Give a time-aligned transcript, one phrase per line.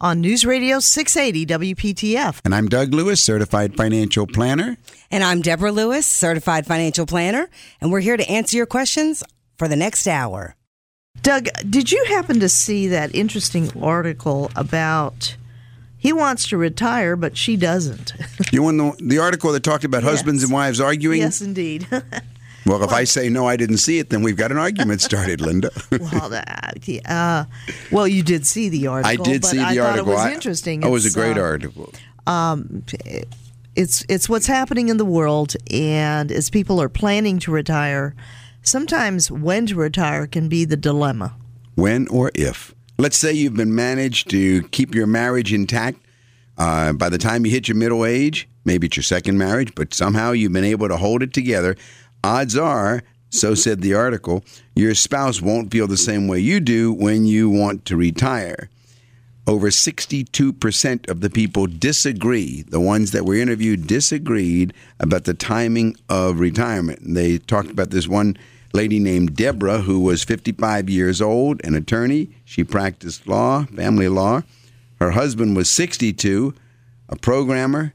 [0.00, 2.40] on News Radio 680 WPTF.
[2.44, 4.76] And I'm Doug Lewis, certified financial planner.
[5.10, 7.48] And I'm Deborah Lewis, certified financial planner,
[7.80, 9.24] and we're here to answer your questions
[9.56, 10.54] for the next hour.
[11.22, 15.36] Doug, did you happen to see that interesting article about
[15.96, 18.12] he wants to retire, but she doesn't?
[18.52, 20.12] you want the, the article that talked about yes.
[20.12, 21.20] husbands and wives arguing?
[21.20, 21.86] Yes, indeed.
[22.68, 25.40] Well, if I say no, I didn't see it, then we've got an argument started,
[25.40, 25.70] Linda.
[25.90, 26.30] well,
[27.06, 27.44] uh,
[27.90, 29.10] well, you did see the article.
[29.10, 30.12] I did see the I article.
[30.12, 30.84] it was interesting.
[30.84, 31.94] Oh, it was a great uh, article.
[32.26, 32.84] Um,
[33.74, 38.14] it's it's what's happening in the world, and as people are planning to retire,
[38.62, 41.34] sometimes when to retire can be the dilemma.
[41.74, 42.74] When or if.
[42.98, 46.00] Let's say you've been managed to keep your marriage intact.
[46.58, 49.94] Uh, by the time you hit your middle age, maybe it's your second marriage, but
[49.94, 51.76] somehow you've been able to hold it together
[52.22, 56.92] odds are, so said the article, your spouse won't feel the same way you do
[56.92, 58.70] when you want to retire.
[59.46, 62.62] Over 62% of the people disagree.
[62.62, 67.00] The ones that were interviewed disagreed about the timing of retirement.
[67.02, 68.36] They talked about this one
[68.74, 72.28] lady named Deborah who was 55 years old, an attorney.
[72.44, 74.42] She practiced law, family law.
[75.00, 76.54] Her husband was 62,
[77.08, 77.94] a programmer,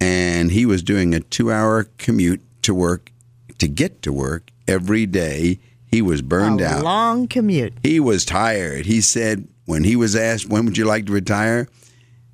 [0.00, 3.12] and he was doing a two hour commute to work
[3.58, 5.60] to get to work every day.
[5.86, 6.84] He was burned a out.
[6.84, 7.74] Long commute.
[7.82, 8.86] He was tired.
[8.86, 11.68] He said when he was asked when would you like to retire,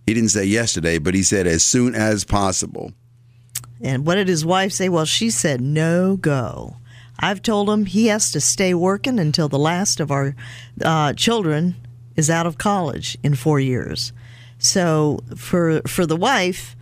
[0.07, 2.93] he didn't say yesterday, but he said as soon as possible.
[3.81, 4.89] And what did his wife say?
[4.89, 6.77] Well, she said no go.
[7.19, 10.35] I've told him he has to stay working until the last of our
[10.85, 11.77] uh, children
[12.17, 14.13] is out of college in four years.
[14.59, 16.74] So for for the wife,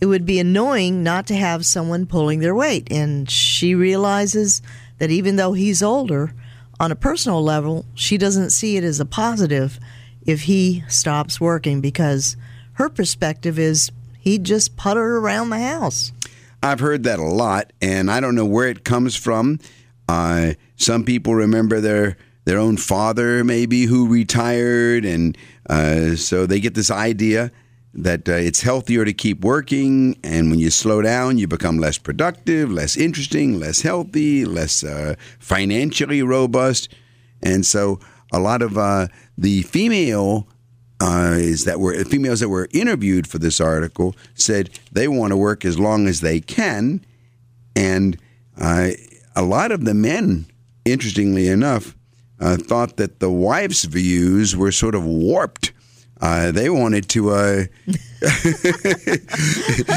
[0.00, 2.90] it would be annoying not to have someone pulling their weight.
[2.90, 4.62] And she realizes
[4.98, 6.34] that even though he's older,
[6.80, 9.80] on a personal level, she doesn't see it as a positive
[10.24, 12.36] if he stops working because
[12.74, 16.12] her perspective is he'd just putter around the house.
[16.62, 19.58] I've heard that a lot, and I don't know where it comes from.
[20.08, 25.36] Uh, some people remember their their own father, maybe who retired, and
[25.68, 27.52] uh, so they get this idea
[27.94, 31.98] that uh, it's healthier to keep working, and when you slow down, you become less
[31.98, 36.88] productive, less interesting, less healthy, less uh, financially robust,
[37.42, 37.98] and so
[38.32, 40.46] a lot of uh, the female
[41.00, 45.36] uh, is that were females that were interviewed for this article said they want to
[45.36, 47.04] work as long as they can,
[47.74, 48.18] and
[48.60, 48.90] uh,
[49.34, 50.46] a lot of the men,
[50.84, 51.96] interestingly enough,
[52.40, 55.72] uh, thought that the wife's views were sort of warped
[56.20, 57.30] uh, they wanted to.
[57.30, 57.64] Uh,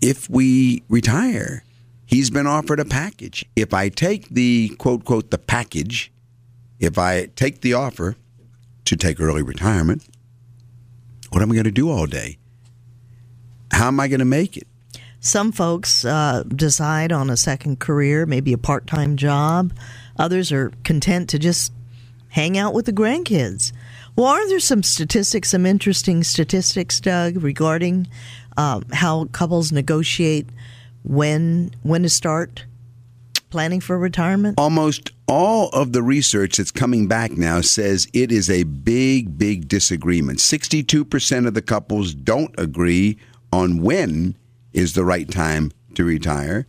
[0.00, 1.64] if we retire,
[2.06, 3.44] he's been offered a package.
[3.56, 6.12] If I take the quote, quote, the package,
[6.78, 8.16] if I take the offer
[8.84, 10.06] to take early retirement,
[11.30, 12.38] what am I going to do all day?
[13.72, 14.66] How am I going to make it?
[15.20, 19.72] Some folks uh, decide on a second career, maybe a part time job.
[20.18, 21.72] Others are content to just
[22.28, 23.72] hang out with the grandkids.
[24.16, 28.08] Well, are there some statistics, some interesting statistics, Doug, regarding
[28.56, 30.48] um, how couples negotiate
[31.04, 32.64] when when to start
[33.50, 34.58] planning for retirement?
[34.58, 39.68] Almost all of the research that's coming back now says it is a big, big
[39.68, 40.38] disagreement.
[40.38, 43.18] 62% of the couples don't agree
[43.52, 44.34] on when
[44.72, 46.66] is the right time to retire.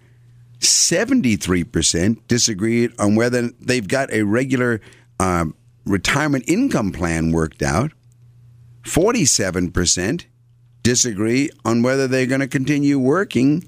[0.60, 4.82] 73% disagree on whether they've got a regular
[5.20, 5.46] uh,
[5.88, 7.92] retirement income plan worked out.
[8.84, 10.26] 47%
[10.84, 13.68] disagree on whether they're going to continue working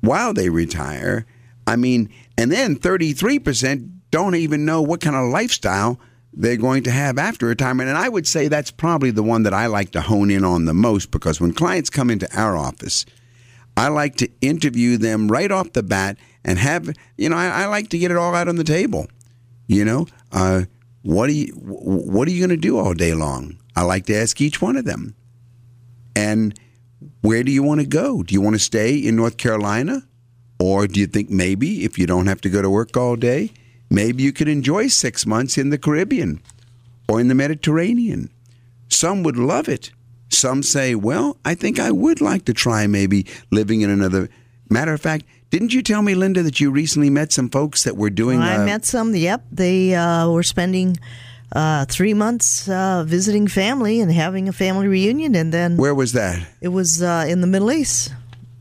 [0.00, 1.26] while they retire.
[1.66, 5.98] I mean, and then 33% don't even know what kind of lifestyle
[6.34, 7.88] they're going to have after retirement.
[7.88, 10.64] And I would say that's probably the one that I like to hone in on
[10.64, 13.06] the most because when clients come into our office,
[13.76, 17.66] I like to interview them right off the bat and have, you know, I, I
[17.66, 19.06] like to get it all out on the table.
[19.66, 20.64] You know, uh,
[21.02, 23.58] what are you, what are you going to do all day long?
[23.74, 25.14] I like to ask each one of them.
[26.14, 26.58] And
[27.20, 28.22] where do you want to go?
[28.22, 30.02] Do you want to stay in North Carolina?
[30.58, 33.50] Or do you think maybe if you don't have to go to work all day,
[33.90, 36.40] maybe you could enjoy six months in the Caribbean
[37.08, 38.30] or in the Mediterranean?
[38.88, 39.90] Some would love it.
[40.28, 44.28] Some say, well, I think I would like to try maybe living in another.
[44.70, 47.94] Matter of fact, didn't you tell me, Linda, that you recently met some folks that
[47.94, 48.40] were doing?
[48.40, 49.14] I uh, met some.
[49.14, 50.96] Yep, they uh, were spending
[51.54, 56.14] uh, three months uh, visiting family and having a family reunion, and then Where was
[56.14, 56.48] that?
[56.62, 58.14] it was uh, in the Middle East.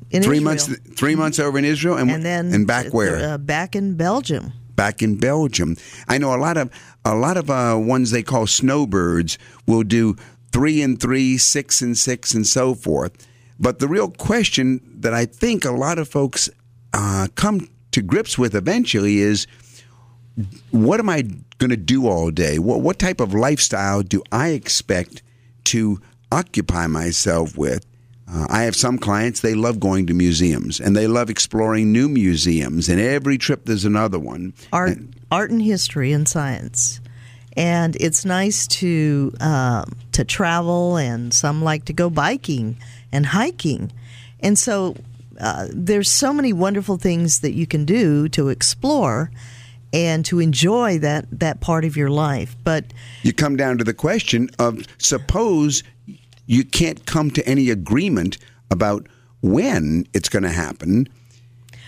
[0.09, 0.43] In Three Israel.
[0.43, 0.79] months.
[0.97, 3.35] Three months over in Israel, and, and then and back where?
[3.35, 4.51] Uh, back in Belgium.
[4.75, 5.77] back in Belgium.
[6.09, 6.69] I know a lot of
[7.05, 10.17] a lot of uh, ones they call snowbirds will do
[10.51, 13.13] three and three, six and six, and so forth.
[13.57, 16.49] But the real question that I think a lot of folks
[16.93, 19.47] uh, come to grips with eventually is,
[20.71, 21.23] what am I
[21.57, 22.57] going to do all day?
[22.57, 25.21] What what type of lifestyle do I expect
[25.65, 25.99] to
[26.31, 27.85] occupy myself with?
[28.31, 32.07] Uh, I have some clients, they love going to museums and they love exploring new
[32.07, 34.53] museums, and every trip there's another one.
[34.71, 34.97] art,
[35.31, 37.01] art and history and science.
[37.57, 42.77] And it's nice to um, to travel, and some like to go biking
[43.11, 43.91] and hiking,
[44.39, 44.95] and so
[45.39, 49.31] uh, there's so many wonderful things that you can do to explore
[49.93, 52.55] and to enjoy that that part of your life.
[52.63, 52.85] But
[53.23, 55.83] You come down to the question of suppose
[56.47, 58.37] you can't come to any agreement
[58.69, 59.07] about
[59.41, 61.07] when it's going to happen,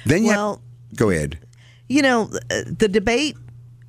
[0.06, 0.60] then you have-
[0.96, 1.38] go ahead.
[1.90, 3.36] you know uh, the debate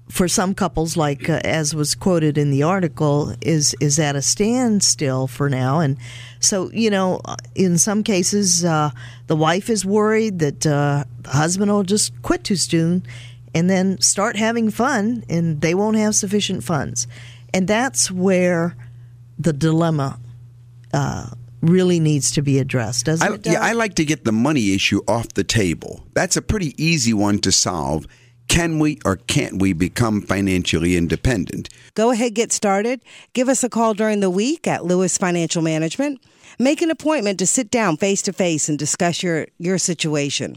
[0.09, 4.23] for some couples like uh, as was quoted in the article is is at a
[4.23, 5.97] standstill for now and
[6.41, 7.21] so you know
[7.55, 8.91] in some cases uh,
[9.27, 13.03] the wife is worried that uh, the husband will just quit too soon
[13.55, 17.07] and then start having fun and they won't have sufficient funds
[17.55, 18.77] and that's where
[19.39, 20.19] the dilemma
[20.93, 21.31] uh,
[21.63, 24.75] really needs to be addressed doesn't I, it yeah, I like to get the money
[24.75, 26.05] issue off the table.
[26.13, 28.07] That's a pretty easy one to solve.
[28.49, 31.69] Can we or can't we become financially independent?
[31.95, 33.01] Go ahead, get started.
[33.33, 36.21] Give us a call during the week at Lewis Financial Management.
[36.59, 40.57] Make an appointment to sit down face to face and discuss your, your situation.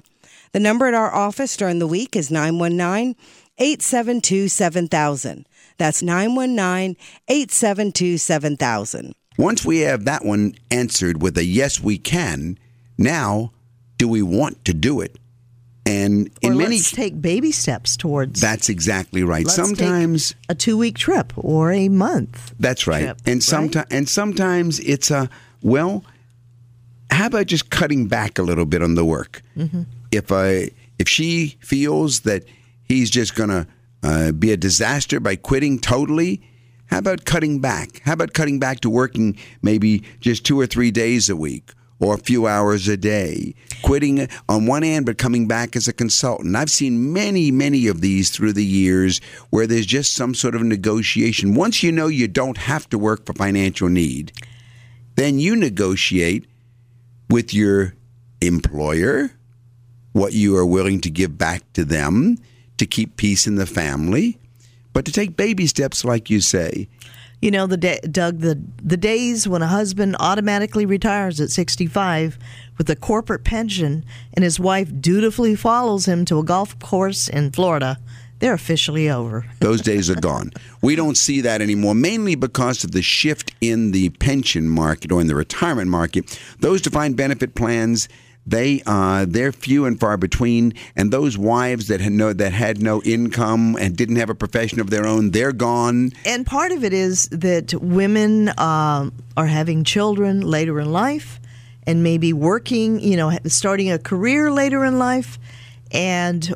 [0.52, 3.16] The number at our office during the week is 919
[3.58, 5.48] 872 7000.
[5.78, 6.96] That's 919
[7.28, 9.14] 872 7000.
[9.38, 12.58] Once we have that one answered with a yes, we can,
[12.98, 13.52] now
[13.98, 15.18] do we want to do it?
[15.88, 19.46] And or in many, let's take baby steps towards that's exactly right.
[19.46, 22.54] Let's Sometimes a two week trip or a month.
[22.60, 23.04] That's right.
[23.04, 23.44] trip, and right?
[23.44, 25.30] sometimes and sometimes it's a
[25.62, 26.04] well,
[27.10, 29.42] how about just cutting back a little bit on the work?
[29.56, 29.84] Mm-hmm.
[30.12, 32.44] If I if she feels that
[32.84, 33.68] he's just going to
[34.04, 36.42] uh, be a disaster by quitting totally,
[36.88, 38.02] how about cutting back?
[38.04, 42.14] How about cutting back to working maybe just two or three days a week or
[42.16, 43.56] a few hours a day?
[43.84, 46.56] Quitting on one end, but coming back as a consultant.
[46.56, 50.64] I've seen many, many of these through the years where there's just some sort of
[50.64, 51.56] negotiation.
[51.56, 54.32] Once you know you don't have to work for financial need,
[55.16, 56.46] then you negotiate
[57.30, 57.94] with your
[58.42, 59.32] employer
[60.14, 62.38] what you are willing to give back to them
[62.78, 64.38] to keep peace in the family,
[64.94, 66.88] but to take baby steps, like you say.
[67.42, 72.40] You know, the day, Doug, the the days when a husband automatically retires at 65
[72.78, 74.04] with a corporate pension
[74.34, 78.00] and his wife dutifully follows him to a golf course in Florida,
[78.40, 79.46] they're officially over.
[79.60, 80.52] Those days are gone.
[80.82, 85.22] We don't see that anymore, mainly because of the shift in the pension market or
[85.22, 86.40] in the retirement market.
[86.60, 88.10] Those defined benefit plans,
[88.48, 90.74] they uh, they're few and far between.
[90.96, 94.80] And those wives that had no that had no income and didn't have a profession
[94.80, 96.14] of their own, they're gone.
[96.26, 101.40] And part of it is that women um, are having children later in life
[101.86, 105.38] and maybe working, you know, starting a career later in life
[105.92, 106.54] and,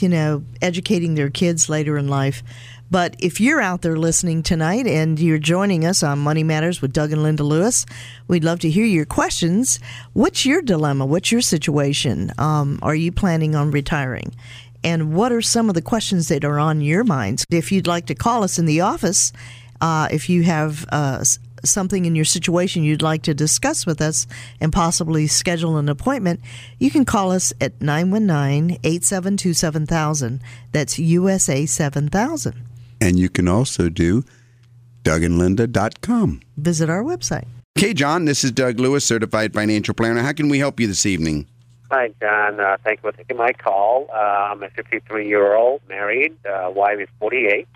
[0.00, 2.42] you know, educating their kids later in life.
[2.90, 6.92] But if you're out there listening tonight and you're joining us on Money Matters with
[6.92, 7.86] Doug and Linda Lewis,
[8.26, 9.78] we'd love to hear your questions.
[10.12, 11.06] What's your dilemma?
[11.06, 12.32] What's your situation?
[12.36, 14.34] Um, are you planning on retiring?
[14.82, 17.44] And what are some of the questions that are on your minds?
[17.50, 19.32] If you'd like to call us in the office,
[19.80, 21.22] uh, if you have uh,
[21.64, 24.26] something in your situation you'd like to discuss with us
[24.60, 26.40] and possibly schedule an appointment,
[26.78, 30.40] you can call us at 919 872 7000.
[30.72, 32.69] That's USA 7000.
[33.00, 34.24] And you can also do
[35.04, 36.40] DougandLinda.com.
[36.56, 37.46] Visit our website.
[37.78, 40.20] Okay, John, this is Doug Lewis, certified financial planner.
[40.22, 41.46] How can we help you this evening?
[41.90, 42.60] Hi, John.
[42.60, 44.06] Uh, thank you for taking my call.
[44.12, 46.36] Uh, I'm a 53 year old, married.
[46.46, 47.66] Uh, wife is 48.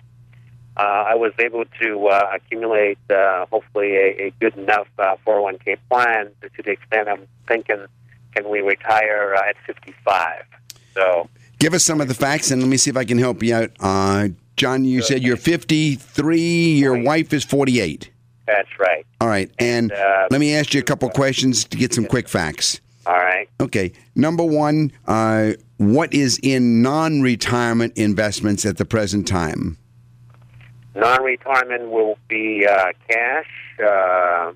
[0.77, 5.77] Uh, I was able to uh, accumulate, uh, hopefully, a, a good enough uh, 401k
[5.89, 7.85] plan to, to the extent I'm thinking,
[8.35, 10.43] can we retire uh, at 55?
[10.93, 11.29] So,
[11.59, 13.55] give us some of the facts, and let me see if I can help you
[13.55, 13.71] out.
[14.57, 18.09] John, you said you're 53, your wife is 48.
[18.47, 19.05] That's right.
[19.19, 19.51] All right.
[19.59, 22.79] And, uh, let me ask you a couple questions to get some quick facts.
[23.05, 23.49] All right.
[23.59, 23.91] Okay.
[24.15, 29.77] Number one, uh, what is in non retirement investments at the present time?
[30.95, 33.49] Non retirement will be uh, cash,
[33.83, 34.53] uh,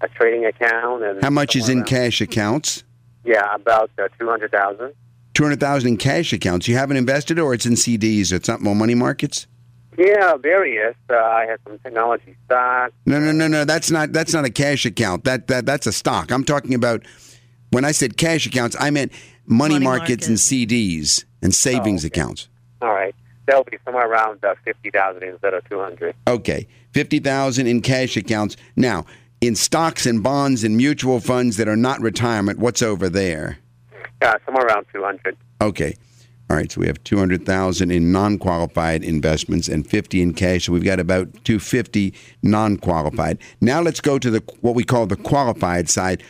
[0.00, 1.04] a trading account.
[1.04, 2.82] and How much is in cash accounts?
[3.24, 4.94] Yeah, about uh, two hundred thousand
[5.40, 6.68] in cash accounts.
[6.68, 9.46] You haven't invested, or it's in CDs, or it's not more money markets.
[9.98, 10.94] Yeah, various.
[11.10, 12.92] Uh, I have some technology stocks.
[13.04, 13.64] No, no, no, no.
[13.64, 15.24] That's not that's not a cash account.
[15.24, 16.30] That that that's a stock.
[16.30, 17.04] I'm talking about
[17.70, 19.10] when I said cash accounts, I meant
[19.44, 20.28] money, money markets market.
[20.28, 22.20] and CDs and savings oh, okay.
[22.20, 22.48] accounts.
[22.80, 23.14] All right,
[23.46, 26.14] that'll be somewhere around uh, fifty thousand instead of two hundred.
[26.28, 28.56] Okay, fifty thousand in cash accounts.
[28.76, 29.04] Now,
[29.40, 33.58] in stocks and bonds and mutual funds that are not retirement, what's over there?
[34.22, 35.36] Yeah, somewhere around 200.
[35.60, 35.94] Okay.
[36.50, 40.64] All right, so we have 200,000 in non-qualified investments and 50 in cash.
[40.64, 43.38] So we've got about 250 non-qualified.
[43.60, 46.22] Now let's go to the what we call the qualified side.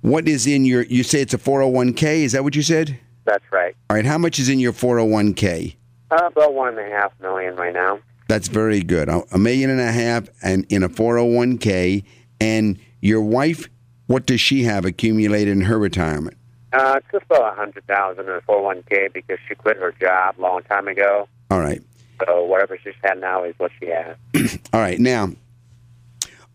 [0.00, 2.98] What is in your you say it's a 401k, is that what you said?
[3.26, 3.76] That's right.
[3.88, 5.76] All right, how much is in your 401k?
[6.10, 8.00] Uh, about one and a half million right now.
[8.26, 9.08] That's very good.
[9.08, 12.02] A million and a half and in a 401k
[12.40, 13.68] and your wife,
[14.06, 16.36] what does she have accumulated in her retirement?
[16.72, 19.92] Uh, just about a hundred thousand in a four one k because she quit her
[20.00, 21.28] job a long time ago.
[21.50, 21.82] All right.
[22.24, 24.16] So whatever she's had now is what she has.
[24.72, 24.98] All right.
[24.98, 25.30] Now,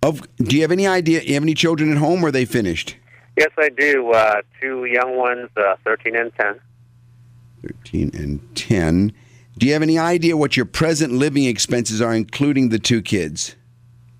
[0.01, 1.21] of do you have any idea?
[1.21, 2.23] You have any children at home?
[2.23, 2.95] Or are they finished?
[3.35, 4.11] Yes, I do.
[4.11, 6.61] Uh, two young ones, uh, thirteen and ten.
[7.61, 9.11] Thirteen and ten.
[9.57, 13.55] Do you have any idea what your present living expenses are, including the two kids?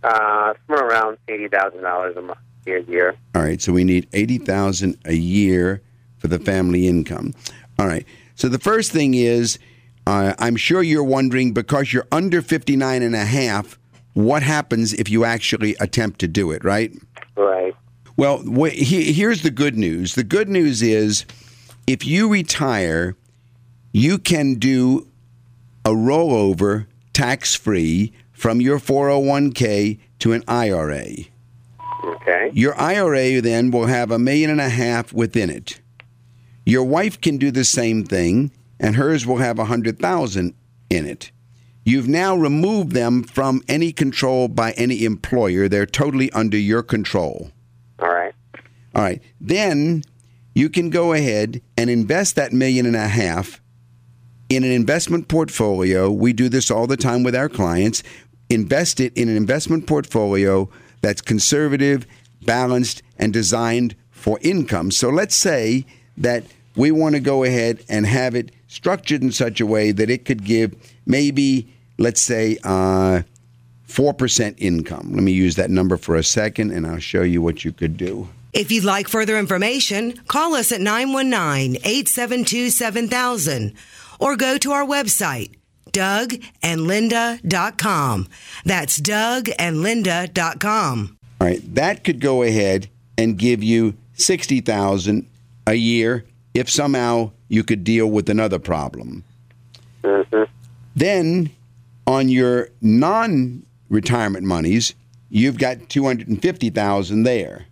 [0.04, 3.16] Uh, somewhere around eighty thousand dollars a month a year.
[3.34, 5.82] All right, so we need eighty thousand a year
[6.18, 7.34] for the family income.
[7.78, 8.06] All right.
[8.36, 9.60] So the first thing is,
[10.08, 13.78] uh, I'm sure you're wondering because you're under 59 and a half,
[14.14, 16.92] what happens if you actually attempt to do it, right?
[17.38, 17.74] Right.
[18.18, 20.16] Well, wh- he- here's the good news.
[20.16, 21.26] The good news is
[21.88, 23.16] if you retire,
[23.92, 25.08] you can do
[25.86, 31.08] a rollover tax free from your 401k to an IRA.
[32.06, 32.52] Okay.
[32.54, 35.82] Your IRA then will have a million and a half within it.
[36.66, 40.54] Your wife can do the same thing, and hers will have a hundred thousand
[40.90, 41.32] in it.
[41.84, 45.68] You've now removed them from any control by any employer.
[45.68, 47.52] They're totally under your control.
[48.00, 48.34] All right.
[48.96, 49.22] All right.
[49.40, 50.04] Then
[50.56, 53.62] you can go ahead and invest that million and a half
[54.50, 56.10] in an investment portfolio.
[56.12, 58.02] We do this all the time with our clients.
[58.50, 60.70] Invest it in an investment portfolio
[61.06, 62.08] that's conservative,
[62.42, 64.90] balanced, and designed for income.
[64.90, 65.86] So let's say
[66.18, 66.44] that
[66.76, 70.26] we want to go ahead and have it structured in such a way that it
[70.26, 70.74] could give
[71.06, 73.22] maybe, let's say, uh,
[73.88, 75.12] 4% income.
[75.14, 77.98] Let me use that number for a second and I'll show you what you could
[77.98, 78.28] do.
[78.52, 83.74] If you'd like further information, call us at 919 872 7000
[84.20, 85.52] or go to our website,
[85.92, 88.28] dougandlinda.com.
[88.66, 91.18] That's dougandlinda.com.
[91.42, 95.28] All right, that could go ahead and give you 60,000
[95.68, 99.24] a year if somehow you could deal with another problem.
[100.04, 100.44] Mm-hmm.
[100.96, 101.50] Then
[102.08, 104.94] on your non-retirement monies,
[105.30, 107.66] you've got 250,000 there.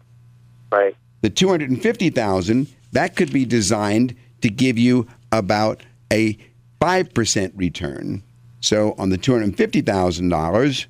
[0.72, 0.96] Right.
[1.22, 6.38] The 250,000 that could be designed to give you about a
[6.84, 8.22] 5% return.
[8.60, 10.86] So on the $250,000,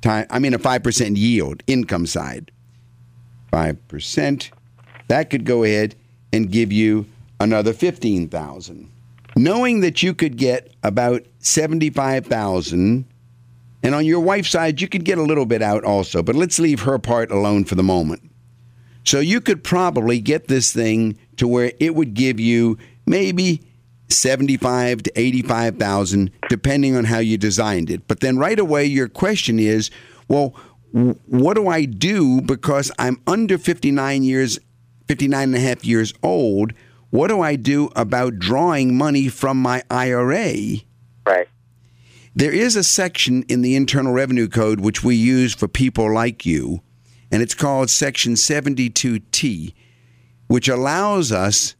[0.00, 2.52] time, I mean a 5% yield, income side,
[3.52, 4.50] 5%,
[5.08, 5.96] that could go ahead
[6.32, 7.06] and give you
[7.40, 8.88] another 15,000.
[9.34, 13.04] Knowing that you could get about 75,000
[13.82, 16.60] and on your wife's side you could get a little bit out also, but let's
[16.60, 18.22] leave her part alone for the moment.
[19.02, 23.60] So you could probably get this thing to where it would give you maybe
[24.08, 28.06] 75 to 85,000 depending on how you designed it.
[28.06, 29.90] But then right away your question is,
[30.28, 30.54] well,
[31.26, 34.58] what do I do because I'm under 59 years
[35.08, 36.72] 59 and a half years old?
[37.10, 40.54] What do I do about drawing money from my IRA?
[41.26, 41.48] Right.
[42.34, 46.44] There is a section in the Internal Revenue Code which we use for people like
[46.44, 46.82] you,
[47.30, 49.72] and it's called Section 72T,
[50.48, 51.76] which allows us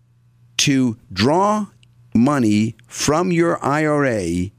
[0.59, 1.67] to draw
[2.15, 4.51] money from your IRA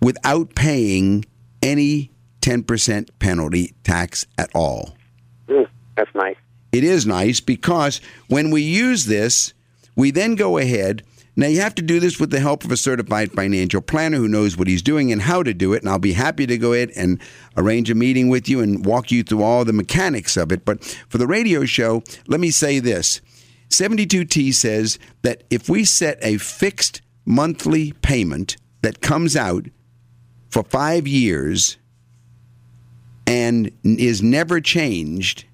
[0.00, 1.24] without paying
[1.62, 4.96] any 10% penalty tax at all.
[5.48, 6.36] Mm, that's nice.
[6.72, 9.54] It is nice because when we use this,
[9.94, 11.02] we then go ahead.
[11.34, 14.28] Now, you have to do this with the help of a certified financial planner who
[14.28, 15.82] knows what he's doing and how to do it.
[15.82, 17.20] And I'll be happy to go ahead and
[17.56, 20.64] arrange a meeting with you and walk you through all the mechanics of it.
[20.64, 23.22] But for the radio show, let me say this
[23.72, 29.66] 72T says that if we set a fixed monthly payment that comes out
[30.50, 31.78] for five years
[33.26, 35.44] and is never changed,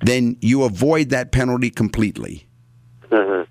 [0.00, 2.46] then you avoid that penalty completely.
[3.10, 3.42] hmm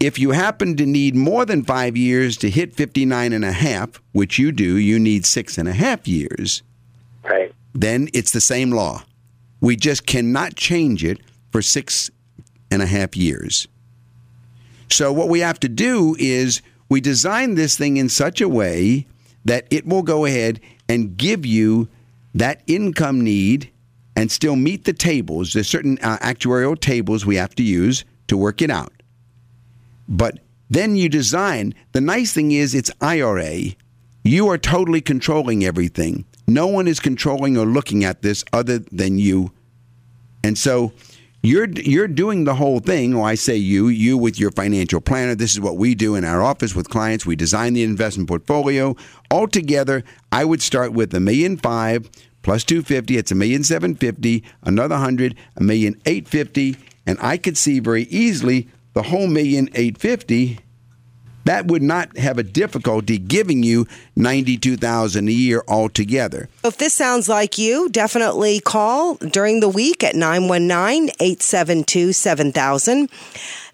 [0.00, 4.02] If you happen to need more than five years to hit 59 and a half,
[4.12, 6.62] which you do, you need six and a half years,
[7.22, 7.54] Right.
[7.72, 9.04] then it's the same law.
[9.60, 11.20] We just cannot change it
[11.52, 12.10] for six
[12.74, 13.66] and a half years.
[14.90, 19.06] So, what we have to do is we design this thing in such a way
[19.44, 21.88] that it will go ahead and give you
[22.34, 23.70] that income need
[24.16, 25.52] and still meet the tables.
[25.52, 28.92] There's certain uh, actuarial tables we have to use to work it out.
[30.08, 33.74] But then you design, the nice thing is it's IRA.
[34.22, 36.24] You are totally controlling everything.
[36.46, 39.52] No one is controlling or looking at this other than you.
[40.42, 40.92] And so
[41.44, 45.34] you're you're doing the whole thing, or I say you, you with your financial planner.
[45.34, 47.26] This is what we do in our office with clients.
[47.26, 48.96] We design the investment portfolio.
[49.30, 52.08] Altogether, I would start with a million five
[52.42, 53.18] plus two fifty.
[53.18, 56.76] It's a million seven fifty, another hundred, a million eight fifty,
[57.06, 60.60] and I could see very easily the whole million eight fifty
[61.44, 66.48] that would not have a difficulty giving you 92,000 a year altogether.
[66.64, 73.10] If this sounds like you, definitely call during the week at 919-872-7000.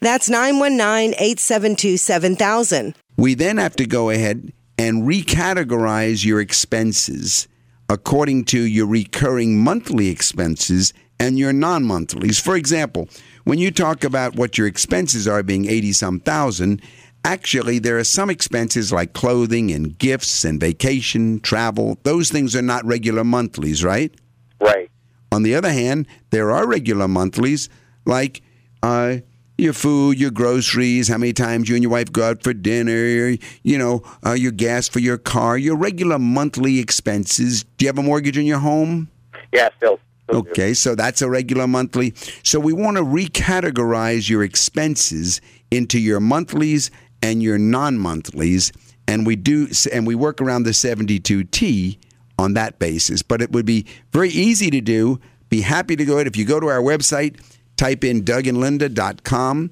[0.01, 2.95] That's 919-872-7000.
[3.17, 7.47] We then have to go ahead and recategorize your expenses
[7.89, 12.39] according to your recurring monthly expenses and your non-monthlies.
[12.39, 13.11] For example,
[13.45, 16.81] when you talk about what your expenses are being 80 some thousand,
[17.25, 21.99] Actually, there are some expenses like clothing and gifts and vacation, travel.
[22.03, 24.13] Those things are not regular monthlies, right?
[24.61, 24.91] Right.
[25.33, 27.69] On the other hand, there are regular monthlies
[28.07, 28.43] like
[28.83, 29.19] uh,
[29.59, 33.37] your food, your groceries, how many times you and your wife go out for dinner,
[33.63, 37.65] you know, uh, your gas for your car, your regular monthly expenses.
[37.77, 39.09] Do you have a mortgage in your home?
[39.53, 40.01] Yeah, still.
[40.25, 40.51] still do.
[40.51, 42.15] Okay, so that's a regular monthly.
[42.43, 46.91] So we want to recategorize your expenses into your monthlies
[47.23, 48.73] and your non-monthlies,
[49.07, 51.99] and we do and we work around the 72T
[52.39, 53.23] on that basis.
[53.23, 55.21] But it would be very easy to do.
[55.49, 57.41] Be happy to go ahead if you go to our website,
[57.77, 59.71] type in dougandlinda.com.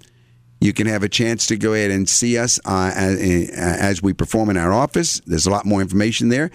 [0.60, 4.12] You can have a chance to go ahead and see us uh, as, as we
[4.12, 5.20] perform in our office.
[5.20, 6.50] There's a lot more information there.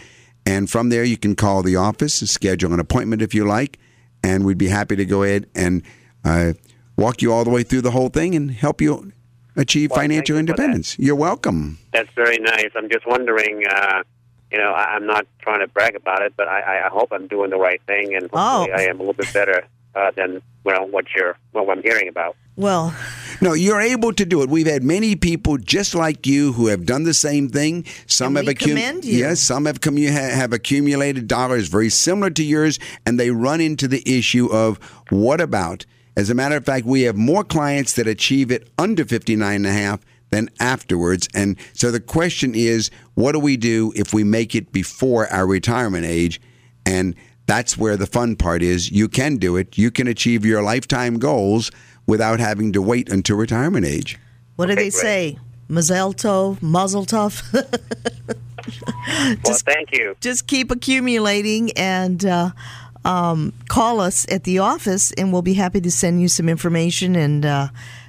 [0.46, 3.80] And from there, you can call the office, schedule an appointment if you like,
[4.22, 5.84] and we'd be happy to go ahead and
[6.26, 6.52] uh,
[6.98, 9.13] walk you all the way through the whole thing and help you
[9.56, 10.98] achieve Well, financial you independence.
[11.00, 11.80] You're welcome.
[11.92, 12.70] That's very nice.
[12.76, 13.64] I'm just wondering.
[13.70, 14.04] Uh,
[14.52, 17.28] you know, I, I'm not trying to brag about it, but I, I hope I'm
[17.28, 18.78] doing the right thing, and hopefully Oh.
[18.78, 22.36] I am a little bit better uh, than well, what you're what I'm hearing about.
[22.56, 22.96] Well,
[23.42, 24.50] No, you're able to do it.
[24.50, 27.84] We've had many people just like you who have done the same thing.
[28.06, 29.18] Some have we commend you.
[29.18, 33.88] Yes, some have commu- have accumulated dollars very similar to yours, and they run into
[33.88, 34.78] the issue of
[35.10, 35.88] what about?
[36.16, 39.66] As a matter of fact, we have more clients that achieve it under 59 and
[39.66, 41.28] a half than afterwards.
[41.34, 45.46] And so the question is, what do we do if we make it before our
[45.46, 46.42] retirement age?
[46.86, 48.92] And that's where the fun part is.
[48.92, 49.78] You can do it.
[49.78, 51.72] You can achieve your lifetime goals
[52.08, 54.18] without having to wait until retirement age.
[54.56, 54.94] What do they great.
[54.94, 55.40] say?
[55.68, 57.44] Mazel tov, muzzle tough.
[59.44, 60.16] Well, thank you.
[60.22, 62.52] Just keep accumulating and uh,
[63.06, 67.16] um, call us at the office, and we'll be happy to send you some information
[67.16, 67.68] and uh,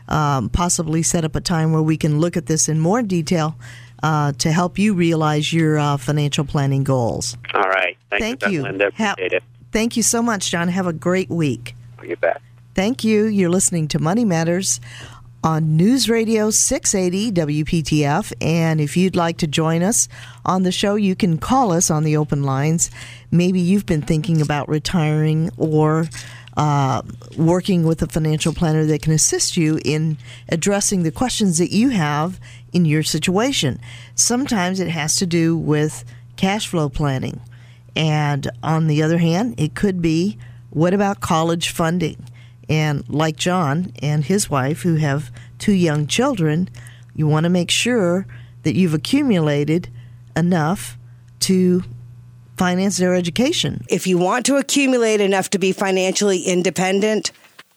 [0.08, 3.56] um, possibly set up a time where we can look at this in more detail
[4.02, 7.36] uh, to help you realize your uh, financial planning goals.
[7.54, 7.96] All right.
[8.10, 8.62] Thank, Thank you.
[8.62, 8.90] Linda.
[8.96, 9.42] Ha- Appreciate it.
[9.72, 10.68] Thank you so much, John.
[10.68, 11.74] Have a great week.
[12.02, 12.40] You bet.
[12.74, 13.24] Thank you.
[13.24, 14.80] You're listening to Money Matters
[15.44, 18.32] on News Radio 680 WPTF.
[18.40, 20.08] And if you'd like to join us
[20.46, 22.90] on the show, you can call us on the open lines.
[23.30, 26.06] Maybe you've been thinking about retiring or
[26.56, 27.02] uh,
[27.36, 30.16] working with a financial planner that can assist you in
[30.48, 32.40] addressing the questions that you have
[32.72, 33.78] in your situation.
[34.14, 36.04] Sometimes it has to do with
[36.36, 37.40] cash flow planning.
[37.94, 40.38] And on the other hand, it could be
[40.70, 42.16] what about college funding?
[42.68, 46.68] And like John and his wife, who have two young children,
[47.14, 48.26] you want to make sure
[48.62, 49.88] that you've accumulated
[50.36, 50.98] enough
[51.40, 51.82] to
[52.56, 53.84] finance their education.
[53.88, 57.32] If you want to accumulate enough to be financially independent,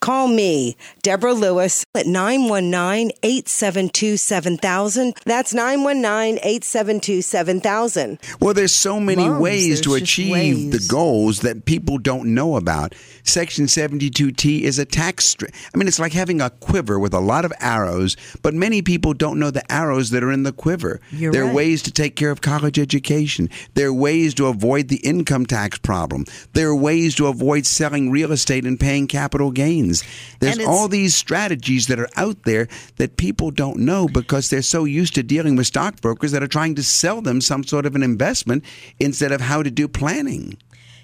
[0.08, 5.14] call me, Deborah Lewis, at 919 872 7000.
[5.26, 8.18] That's 919 872 7000.
[8.40, 12.34] Well, there's so many Loans, ways to there's just achieve the goals that people don't
[12.34, 12.96] know about.
[13.24, 15.26] Section 72T is a tax.
[15.26, 18.82] Str- I mean, it's like having a quiver with a lot of arrows, but many
[18.82, 21.02] people don't know the arrows that are in the quiver.
[21.12, 21.56] You're there are right.
[21.56, 23.50] ways to take care of college education.
[23.74, 26.24] There are ways to avoid the income tax problem.
[26.54, 29.97] There are ways to avoid selling real estate and paying capital gains.
[30.40, 34.86] There's all these strategies that are out there that people don't know because they're so
[34.86, 38.04] used to dealing with stockbrokers that are trying to sell them some sort of an
[38.04, 38.64] investment
[39.00, 40.58] instead of how to do planning.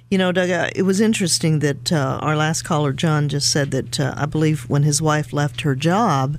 [0.10, 3.72] You know, Doug, uh, it was interesting that uh, our last caller, John, just said
[3.72, 6.38] that uh, I believe when his wife left her job,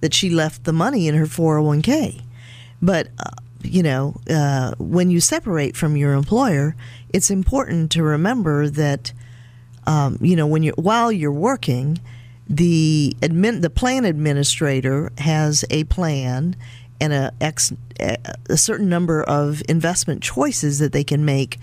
[0.00, 2.22] that she left the money in her 401k.
[2.82, 3.30] But, uh,
[3.62, 6.74] you know, uh, when you separate from your employer,
[7.10, 9.12] it's important to remember that,
[9.86, 11.98] um, you know, when you while you're working,
[12.48, 16.56] the admin, the plan administrator has a plan
[17.00, 21.58] and a x a certain number of investment choices that they can make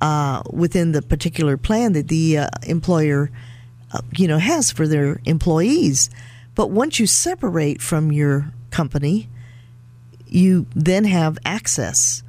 [0.00, 3.30] uh, within the particular plan that the uh, employer
[3.92, 6.10] uh, you know has for their employees.
[6.54, 9.28] But once you separate from your company,
[10.26, 12.22] you then have access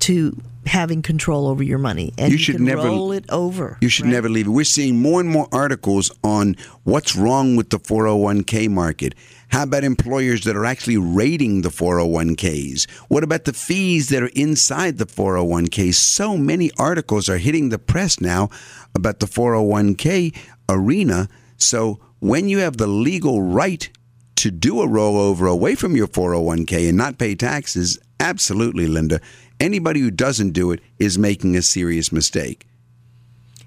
[0.00, 3.76] to having control over your money, and You you, should never- roll it over.
[3.80, 4.12] You should right?
[4.12, 4.50] never leave it.
[4.50, 9.16] We're seeing more and more articles on what's wrong with the 401k market.
[9.48, 12.88] How about employers that are actually rating the 401ks?
[13.08, 15.92] What about the fees that are inside the 401k?
[15.92, 18.48] So many articles are hitting the press now
[18.94, 20.32] about the 401k
[20.68, 21.28] arena.
[21.56, 23.88] So when you have the legal right
[24.36, 29.20] to do a rollover away from your 401k and not pay taxes, absolutely, Linda.
[29.60, 32.66] Anybody who doesn't do it is making a serious mistake.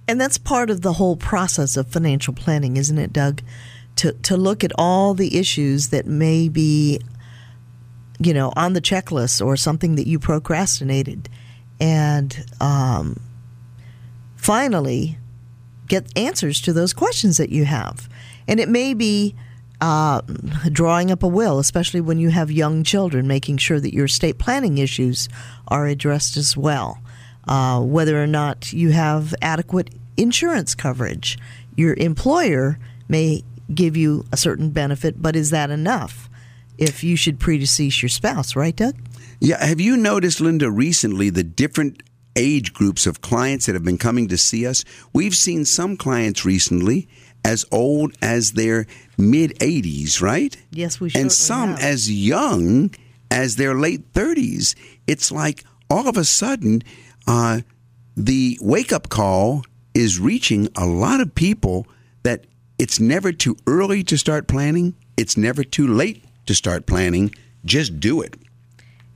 [0.08, 3.42] And that's part of the whole process of financial planning, isn't it, Doug?
[3.98, 7.00] To to look at all the issues that may be,
[8.20, 11.30] you know, on the checklist or something that you procrastinated,
[11.80, 13.22] and um,
[14.36, 15.20] finally
[15.88, 18.10] get answers to those questions that you have.
[18.48, 19.36] And it may be
[19.84, 20.22] uh,
[20.72, 24.38] drawing up a will, especially when you have young children, making sure that your estate
[24.38, 25.28] planning issues
[25.68, 27.00] are addressed as well.
[27.46, 31.38] Uh, whether or not you have adequate insurance coverage,
[31.76, 33.44] your employer may
[33.74, 36.30] give you a certain benefit, but is that enough?
[36.78, 38.96] If you should predecease your spouse, right, Doug?
[39.42, 42.04] Yeah, have you noticed, Linda, recently the different
[42.38, 44.86] age groups of clients that have been coming to see us?
[45.12, 47.10] We've seen some clients recently
[47.46, 48.86] as old as their
[49.18, 50.56] mid 80s, right?
[50.72, 51.22] Yes, we should.
[51.22, 51.80] And some have.
[51.80, 52.92] as young
[53.30, 54.76] as their late 30s.
[55.08, 56.84] It's like all of a sudden,
[57.28, 57.62] uh,
[58.16, 61.88] the wake up call is reaching a lot of people
[62.24, 62.46] that
[62.80, 67.34] it's never too early to start planning, it's never too late to start planning.
[67.66, 68.36] Just do it.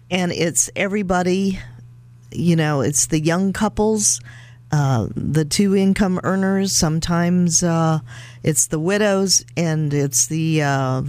[0.10, 1.60] and it's everybody
[2.32, 4.22] you know it's the young couples
[4.72, 8.00] uh, the two income earners sometimes uh,
[8.44, 11.02] it's the widows and it's the uh,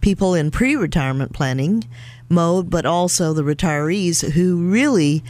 [0.00, 1.84] people in pre-retirement planning
[2.28, 5.22] mode but also the retirees who really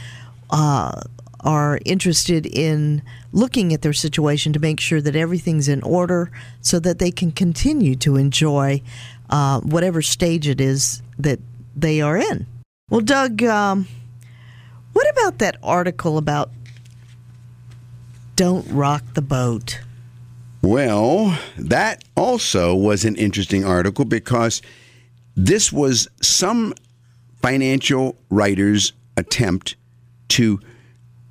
[0.49, 0.99] uh,
[1.41, 6.79] are interested in looking at their situation to make sure that everything's in order so
[6.79, 8.81] that they can continue to enjoy
[9.29, 11.39] uh, whatever stage it is that
[11.75, 12.45] they are in.
[12.89, 13.87] Well, Doug, um,
[14.93, 16.49] what about that article about
[18.39, 19.81] don't rock the boat?
[20.61, 24.61] Well, that also was an interesting article because
[25.35, 26.73] this was some
[27.41, 29.75] financial writers' attempt
[30.29, 30.61] to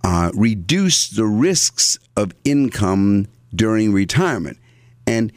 [0.04, 4.58] uh, reduce the risks of income during retirement.
[5.06, 5.32] And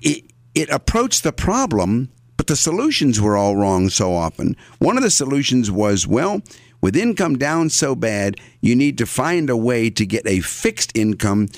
[0.00, 4.56] it, it approached the problem, but the solutions were all wrong so often.
[4.78, 6.40] One of the solutions was well,
[6.80, 10.96] with income down so bad, you need to find a way to get a fixed
[10.96, 11.48] income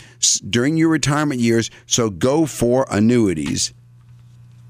[0.48, 3.72] during your retirement years, so go for annuities.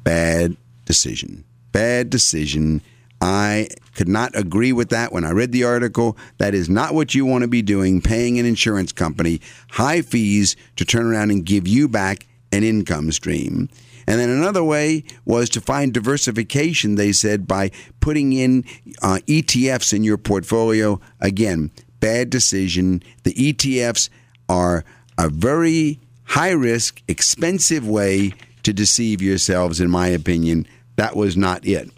[0.03, 1.45] Bad decision.
[1.73, 2.83] Bad decision.
[3.21, 6.17] I could not agree with that when I read the article.
[6.39, 10.57] That is not what you want to be doing, paying an insurance company high fees
[10.77, 13.69] to turn around and give you back an income stream.
[14.07, 18.65] And then another way was to find diversification, they said, by putting in
[19.03, 21.01] uh, ETFs in your portfolio.
[21.21, 23.03] Again, bad decision.
[23.25, 24.09] The ETFs
[24.49, 24.85] are
[25.19, 28.33] a very high risk, expensive way
[28.63, 30.67] to deceive yourselves, in my opinion.
[30.97, 31.91] That was not it.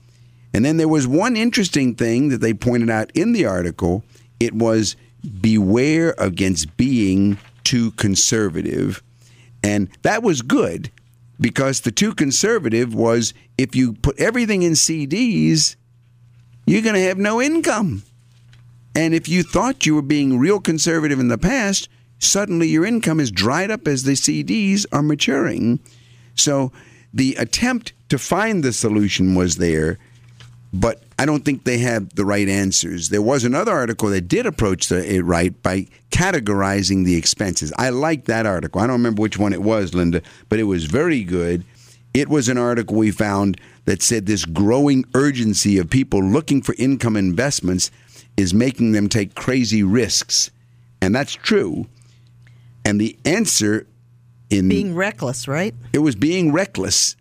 [0.55, 4.05] And then there was one interesting thing that they pointed out in the article.
[4.39, 4.97] It was
[5.41, 9.03] beware against being too conservative.
[9.63, 10.91] And that was good
[11.43, 15.77] because the too conservative was if you put everything in CDs,
[16.67, 18.05] you're going to have no income.
[18.95, 23.19] And if you thought you were being real conservative in the past, suddenly your income
[23.19, 25.81] is dried up as the CDs are maturing.
[26.37, 26.73] So
[27.13, 29.99] the attempt to find the solution was there,
[30.73, 33.11] but I don't think they have the right answers.
[33.11, 37.73] There was another article that did approach the, it right by categorizing the expenses.
[37.79, 38.81] I like that article.
[38.81, 41.65] I don't remember which one it was, Linda, but it was very good.
[42.15, 46.75] It was an article we found that said this growing urgency of people looking for
[46.79, 47.91] income investments
[48.37, 50.51] is making them take crazy risks.
[51.01, 51.87] And that's true.
[52.85, 53.87] And the answer
[54.51, 55.75] in Being reckless, right?
[55.93, 57.17] it was being reckless.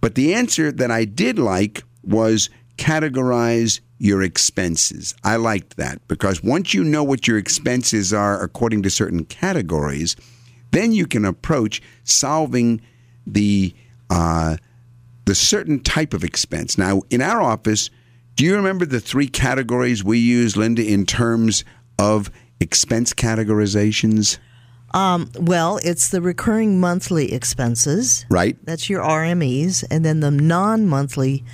[0.00, 5.14] But the answer that I did like was categorize your expenses.
[5.24, 10.16] I liked that because once you know what your expenses are according to certain categories,
[10.72, 12.80] then you can approach solving
[13.26, 13.74] the
[14.10, 14.56] uh,
[15.24, 16.76] the certain type of expense.
[16.76, 17.88] Now, in our office,
[18.36, 21.64] do you remember the three categories we use, Linda, in terms
[21.98, 24.38] of expense categorizations?
[24.92, 28.26] Um, well, it's the recurring monthly expenses.
[28.28, 28.56] Right.
[28.64, 31.44] That's your RMEs, and then the non-monthly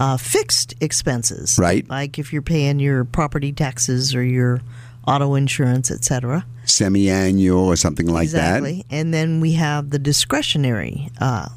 [0.00, 1.56] uh, fixed expenses.
[1.60, 1.88] Right.
[1.88, 4.60] Like if you're paying your property taxes or your
[5.06, 6.44] auto insurance, etc.
[6.64, 8.56] Semi-annual or something like that.
[8.56, 8.84] exactly.
[8.90, 11.10] And then we have the discretionary.
[11.20, 11.48] Uh.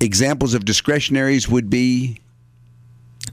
[0.00, 2.18] Examples of discretionaries would be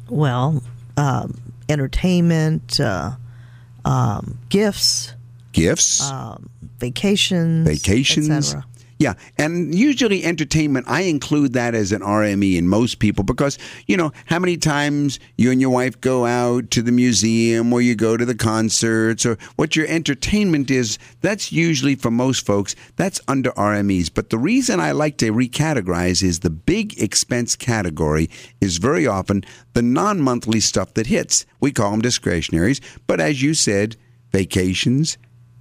[0.07, 0.61] well,
[0.97, 1.33] um,
[1.67, 3.11] entertainment, uh,
[3.85, 5.13] um, gifts,
[5.51, 8.55] gifts, um, vacations, vacations.
[8.99, 13.57] Yeah, and usually entertainment, I include that as an RME in most people because,
[13.87, 17.81] you know, how many times you and your wife go out to the museum or
[17.81, 22.75] you go to the concerts or what your entertainment is, that's usually for most folks,
[22.97, 24.11] that's under RMEs.
[24.13, 29.45] But the reason I like to recategorize is the big expense category is very often
[29.75, 31.45] the non monthly stuff that hits.
[31.61, 33.95] We call them discretionaries, but as you said,
[34.33, 35.17] vacations,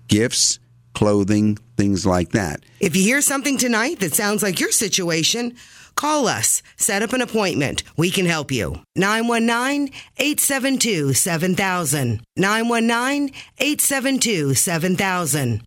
[0.08, 0.58] gifts,
[0.94, 2.60] clothing, things like that.
[2.80, 5.56] If you hear something tonight that sounds like your situation,
[5.94, 6.62] call us.
[6.76, 7.82] Set up an appointment.
[7.96, 8.82] We can help you.
[8.96, 12.22] 919 872 7000.
[12.36, 15.62] 919 872 7000.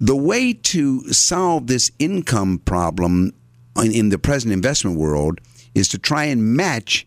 [0.00, 3.32] The way to solve this income problem
[3.76, 5.40] in, in the present investment world
[5.74, 7.06] is to try and match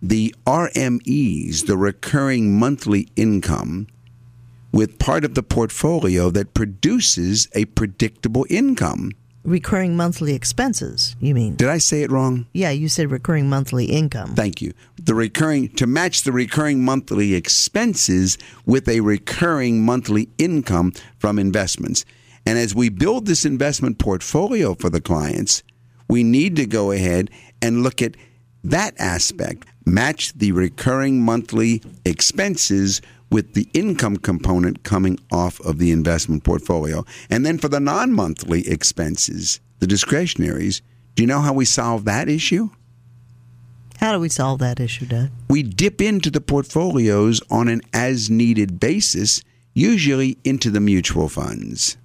[0.00, 3.86] the RMEs, the recurring monthly income,
[4.72, 9.12] with part of the portfolio that produces a predictable income.
[9.44, 11.56] Recurring monthly expenses, you mean?
[11.56, 12.46] Did I say it wrong?
[12.52, 14.34] Yeah, you said recurring monthly income.
[14.36, 14.72] Thank you.
[15.02, 22.04] The recurring to match the recurring monthly expenses with a recurring monthly income from investments.
[22.46, 25.64] And as we build this investment portfolio for the clients,
[26.08, 27.30] we need to go ahead
[27.60, 28.16] and look at
[28.62, 29.66] that aspect.
[29.84, 33.00] Match the recurring monthly expenses
[33.32, 37.04] with the income component coming off of the investment portfolio.
[37.30, 40.82] And then for the non monthly expenses, the discretionaries,
[41.14, 42.68] do you know how we solve that issue?
[43.98, 45.30] How do we solve that issue, Doug?
[45.48, 49.42] we dip into the portfolios on an as needed basis,
[49.74, 51.96] usually into the mutual funds.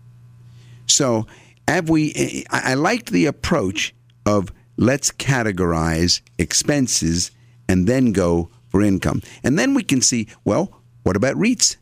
[0.86, 1.26] So,
[1.68, 2.46] have we?
[2.52, 3.94] I I liked the approach
[4.26, 7.32] of let's categorize expenses
[7.68, 10.77] and then go for income, and then we can see well,
[11.08, 11.78] what about REITs?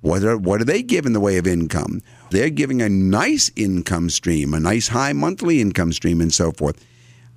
[0.00, 2.00] What are, what are they giving the way of income?
[2.30, 6.84] They're giving a nice income stream, a nice high monthly income stream, and so forth.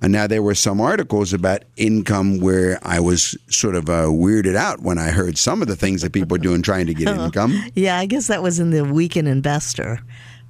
[0.02, 4.56] And now there were some articles about income where I was sort of uh, weirded
[4.56, 7.08] out when I heard some of the things that people are doing trying to get
[7.24, 7.52] income.
[7.74, 10.00] Yeah, I guess that was in the Weekend Investor.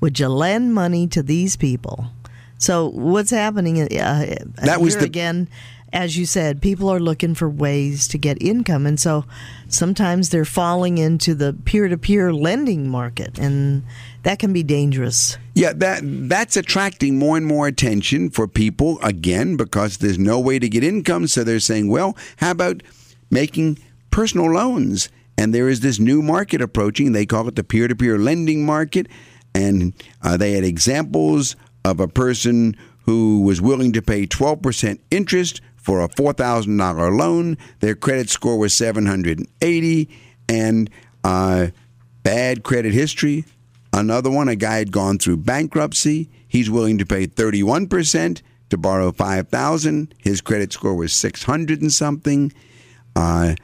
[0.01, 2.07] Would you lend money to these people?
[2.59, 3.81] So what's happening?
[3.83, 5.49] Uh, That was the- again,
[5.93, 9.25] as you said, people are looking for ways to get income, and so
[9.69, 13.83] sometimes they're falling into the peer-to-peer lending market, and
[14.23, 15.37] that can be dangerous.
[15.55, 20.59] Yeah, that that's attracting more and more attention for people again because there's no way
[20.59, 21.27] to get income.
[21.27, 22.83] So they're saying, well, how about
[23.31, 23.79] making
[24.11, 25.09] personal loans?
[25.37, 27.13] And there is this new market approaching.
[27.13, 29.09] They call it the peer-to-peer lending market,
[29.55, 35.61] and uh, they had examples of a person who was willing to pay 12% interest
[35.81, 37.57] for a $4,000 loan.
[37.81, 40.09] Their credit score was 780,
[40.49, 40.91] and
[41.25, 41.69] uh,
[42.23, 43.45] bad credit history.
[43.93, 46.31] Another one, a guy had gone through bankruptcy.
[46.47, 52.53] He's willing to pay 31% to borrow 5000 His credit score was 600 and something.
[53.17, 53.55] Uh,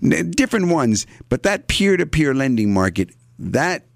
[0.00, 1.06] different ones.
[1.28, 3.86] But that peer to peer lending market, that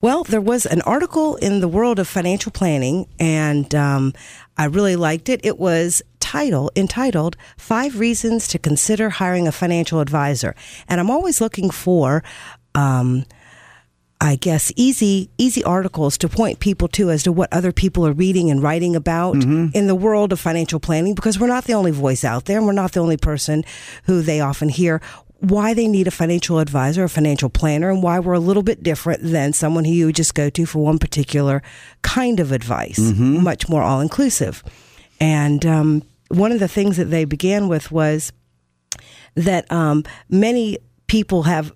[0.05, 4.13] Well, there was an article in the world of financial planning, and um,
[4.55, 5.41] I really liked it.
[5.43, 10.55] It was title entitled Five Reasons to Consider Hiring a Financial Advisor.
[10.89, 12.23] And I'm always looking for
[12.75, 13.25] um,
[14.21, 18.13] I guess easy easy articles to point people to as to what other people are
[18.13, 19.37] reading and writing about
[19.75, 22.67] in the world of financial planning because we're not the only voice out there and
[22.67, 23.65] we're not the only person
[24.05, 25.03] who they often hear
[25.41, 28.83] why they need a financial advisor, a financial planner, and why we're a little bit
[28.83, 31.63] different than someone who you would just go to for one particular
[32.03, 34.63] kind of advice, much more all inclusive.
[35.21, 38.33] And um, one of the things that they began with was
[39.35, 41.73] that um, many people have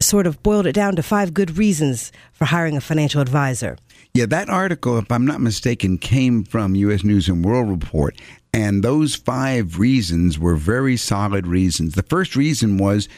[0.00, 3.76] sort of boiled it down to five good reasons for hiring a financial advisor.
[4.14, 7.04] Yeah, that article, if I'm not mistaken, came from U.S.
[7.04, 8.18] News and World Report.
[8.52, 11.94] And those five reasons were very solid reasons.
[11.94, 13.08] The first reason was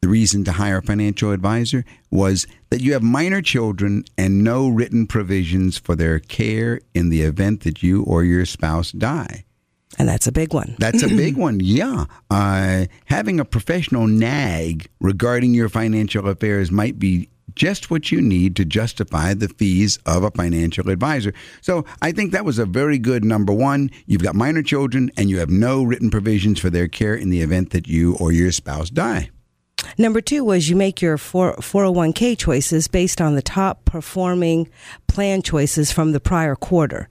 [0.00, 4.68] the reason to hire a financial advisor was that you have minor children and no
[4.68, 9.44] written provisions for their care in the event that you or your spouse die.
[9.98, 10.76] And that's a big one.
[10.78, 11.60] That's a big one.
[11.60, 12.04] Yeah.
[12.30, 18.54] Uh, having a professional nag regarding your financial affairs might be just what you need
[18.56, 21.34] to justify the fees of a financial advisor.
[21.60, 23.90] So I think that was a very good number one.
[24.06, 27.40] You've got minor children and you have no written provisions for their care in the
[27.40, 29.30] event that you or your spouse die.
[29.98, 34.68] Number two was you make your 401k choices based on the top performing
[35.06, 37.08] plan choices from the prior quarter.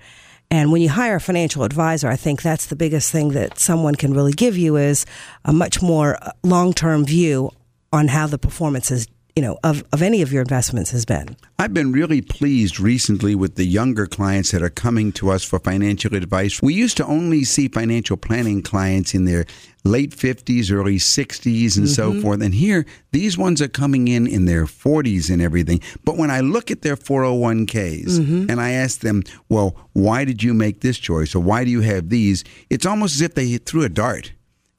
[0.51, 3.95] And when you hire a financial advisor, I think that's the biggest thing that someone
[3.95, 5.05] can really give you is
[5.43, 7.51] a much more long term view
[7.91, 11.35] on how the performance is, you know, of, of any of your investments has been.
[11.59, 15.59] I've been really pleased recently with the younger clients that are coming to us for
[15.59, 16.61] financial advice.
[16.61, 19.45] We used to only see financial planning clients in their
[19.83, 22.41] late 50s, early 60s, and so forth.
[22.41, 25.81] And here, these ones are coming in in their 40s and everything.
[26.05, 30.53] But when I look at their 401ks and I ask them, well, why did you
[30.53, 32.45] make this choice or why do you have these?
[32.69, 34.31] It's almost as if they threw a dart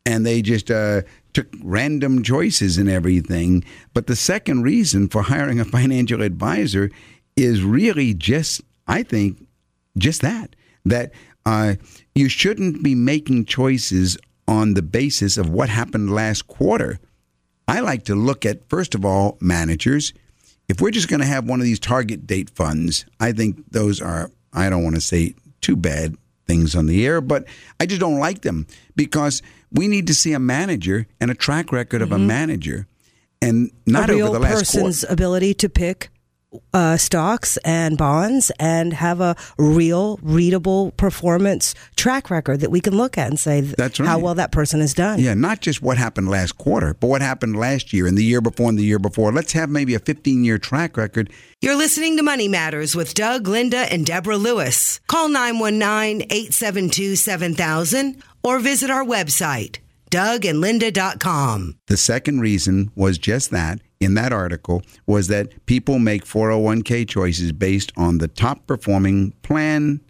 [0.07, 1.03] and they just uh,
[1.37, 3.63] took random choices and everything.
[3.93, 6.91] But the second reason for hiring a financial advisor
[7.37, 9.47] is really just, I think,
[9.99, 11.13] just that that
[11.45, 11.75] uh,
[12.15, 14.17] you shouldn't be making choices
[14.49, 16.99] on the basis of what happened last quarter.
[17.69, 20.15] I like to look at, first of all, managers.
[20.71, 24.01] If we're just going to have one of these target date funds, I think those
[24.01, 26.17] are, I don't want to say too bad
[26.47, 27.45] things on the air, but
[27.79, 29.43] I just don't like them because
[29.73, 32.87] we need to see a manager and a track record of a manager
[33.43, 34.61] and not a real over the last quarter.
[34.61, 36.11] person's ability to pick
[36.73, 42.97] uh, stocks and bonds and have a real, readable performance track record that we can
[42.97, 45.19] look at and say That's how well that person has done.
[45.19, 48.41] Yeah, not just what happened last quarter, but what happened last year and the year
[48.41, 49.33] before and the year before.
[49.33, 51.31] Let's have maybe a 15 year track record.
[51.61, 55.01] You're listening to Money Matters with Doug, Linda, and Deborah Lewis.
[55.09, 59.79] Call 919 872 7000 or visit our website,
[60.13, 61.77] dougandlinda.com.
[61.89, 67.51] The second reason was just that in that article was that people make 401k choices
[67.51, 70.01] based on the top performing plan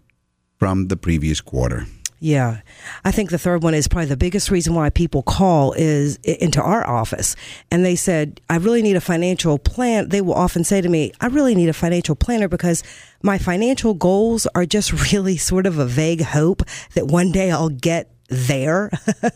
[0.59, 1.87] from the previous quarter.
[2.19, 2.61] Yeah.
[3.05, 6.61] I think the third one is probably the biggest reason why people call is into
[6.61, 7.35] our office.
[7.69, 10.09] And they said, I really need a financial plan.
[10.09, 12.83] They will often say to me, I really need a financial planner because
[13.21, 16.63] my financial goals are just really sort of a vague hope
[16.95, 18.91] that one day I'll get there.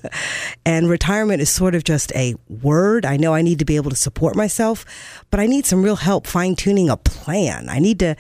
[0.65, 3.05] and retirement is sort of just a word.
[3.05, 4.85] I know I need to be able to support myself,
[5.29, 7.69] but I need some real help fine tuning a plan.
[7.69, 8.15] I need to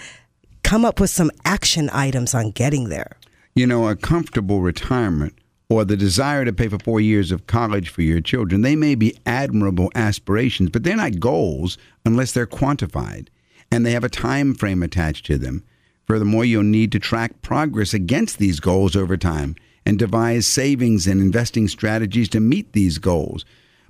[0.63, 3.17] come up with some action items on getting there.
[3.55, 5.33] You know, a comfortable retirement
[5.69, 8.95] or the desire to pay for four years of college for your children, they may
[8.95, 13.27] be admirable aspirations, but they're not goals unless they're quantified
[13.71, 15.63] and they have a time frame attached to them.
[16.05, 19.55] Furthermore, you'll need to track progress against these goals over time
[19.85, 23.45] and devise savings and investing strategies to meet these goals.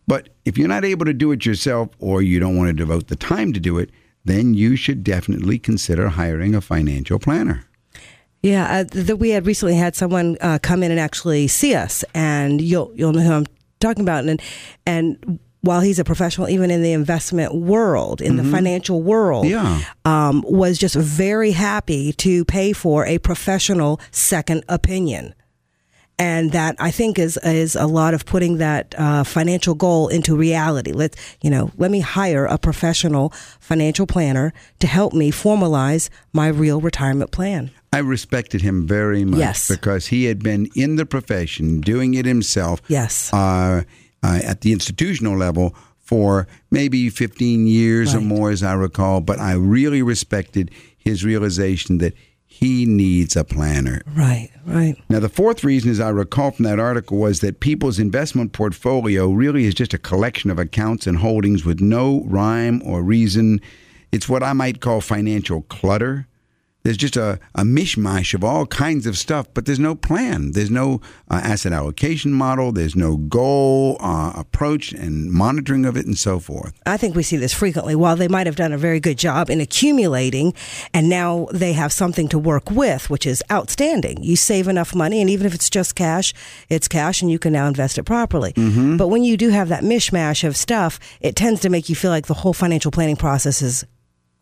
[0.07, 3.07] But if you're not able to do it yourself or you don't want to devote
[3.07, 3.89] the time to do it,
[4.25, 7.65] then you should definitely consider hiring a financial planner.
[8.43, 12.03] Yeah, uh, th- we had recently had someone uh, come in and actually see us,
[12.15, 13.45] and you'll you'll know who I'm
[13.79, 14.25] talking about.
[14.25, 14.41] And
[14.85, 19.81] and while he's a professional, even in the investment world, in the financial world, Yeah.
[20.05, 25.35] um, was just very happy to pay for a professional second opinion.
[26.21, 30.35] And that I think is is a lot of putting that uh, financial goal into
[30.37, 30.91] reality.
[30.93, 36.47] Let you know, let me hire a professional financial planner to help me formalize my
[36.47, 37.71] real retirement plan.
[37.93, 39.67] I respected him very much Yes.
[39.67, 42.81] because he had been in the profession, doing it himself.
[42.87, 43.33] Yes.
[43.33, 43.81] Uh,
[44.23, 49.21] uh, at the institutional level for maybe 15 years or more, as I recall.
[49.21, 52.13] But I really respected his realization that
[52.45, 54.01] he needs a planner.
[54.05, 54.50] Right, right.
[55.31, 59.73] Fourth reason, as I recall from that article, was that people's investment portfolio really is
[59.73, 63.61] just a collection of accounts and holdings with no rhyme or reason.
[64.11, 66.27] It's what I might call financial clutter.
[66.83, 70.51] There's just a, a mishmash of all kinds of stuff, but there's no plan.
[70.53, 72.71] There's no uh, asset allocation model.
[72.71, 76.73] There's no goal, uh, approach, and monitoring of it, and so forth.
[76.85, 77.95] I think we see this frequently.
[77.95, 80.53] While they might have done a very good job in accumulating,
[80.93, 84.23] and now they have something to work with, which is outstanding.
[84.23, 86.33] You save enough money, and even if it's just cash,
[86.69, 88.53] it's cash, and you can now invest it properly.
[88.97, 92.11] But when you do have that mishmash of stuff, it tends to make you feel
[92.11, 93.85] like the whole financial planning process is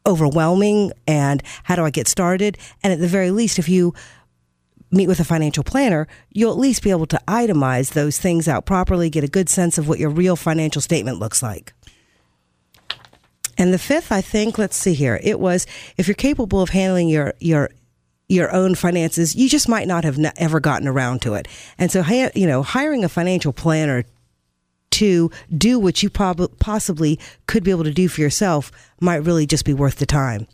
[0.10, 0.92] overwhelming.
[1.08, 2.58] And how do I get started?
[2.84, 3.94] And at the very least, if you
[4.92, 8.66] meet with a financial planner, you'll at least be able to itemize those things out
[8.66, 11.74] properly, get a good sense of what your real financial statement looks like.
[13.58, 15.20] And the fifth, I think, let's see here.
[15.22, 17.70] It was if you're capable of handling your your
[18.30, 21.48] your own finances, you just might not have ne- ever gotten around to it.
[21.78, 22.04] And so,
[22.36, 24.06] you know, hiring a financial planner
[24.92, 29.46] to do what you prob- possibly could be able to do for yourself might really
[29.46, 30.48] just be worth the time.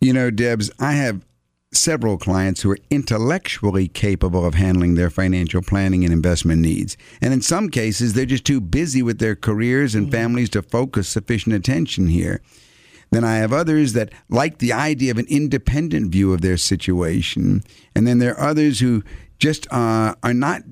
[0.00, 1.24] You know, Debs, I have
[1.72, 6.96] several clients who are intellectually capable of handling their financial planning and investment needs.
[7.20, 11.08] And in some cases, they're just too busy with their careers and families to focus
[11.08, 12.42] sufficient attention here.
[13.10, 17.62] Then I have others that like the idea of an independent view of their situation.
[17.94, 19.02] And then there are others who
[19.38, 20.62] just uh, are not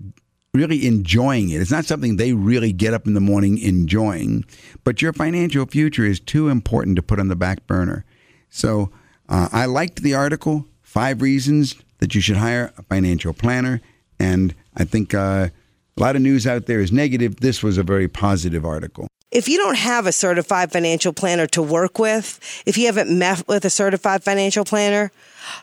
[0.54, 1.60] really enjoying it.
[1.60, 4.44] It's not something they really get up in the morning enjoying.
[4.84, 8.04] But your financial future is too important to put on the back burner.
[8.50, 8.90] So
[9.28, 13.80] uh, I liked the article, Five Reasons That You Should Hire a Financial Planner.
[14.18, 15.48] And I think uh,
[15.96, 17.36] a lot of news out there is negative.
[17.36, 19.06] This was a very positive article.
[19.30, 23.46] If you don't have a certified financial planner to work with, if you haven't met
[23.46, 25.12] with a certified financial planner,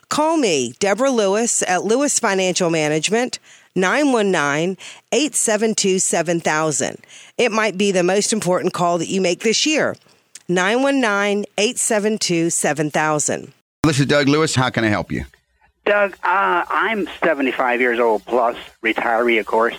[0.10, 3.40] call me, Deborah Lewis at Lewis Financial Management,
[3.76, 4.78] 919
[5.12, 6.98] 872 7000.
[7.38, 9.96] It might be the most important call that you make this year.
[10.48, 13.52] 919 872 7000.
[13.84, 14.56] This is Doug Lewis.
[14.56, 15.26] How can I help you?
[15.86, 19.76] Doug, uh, I'm 75 years old plus, retiree, of course,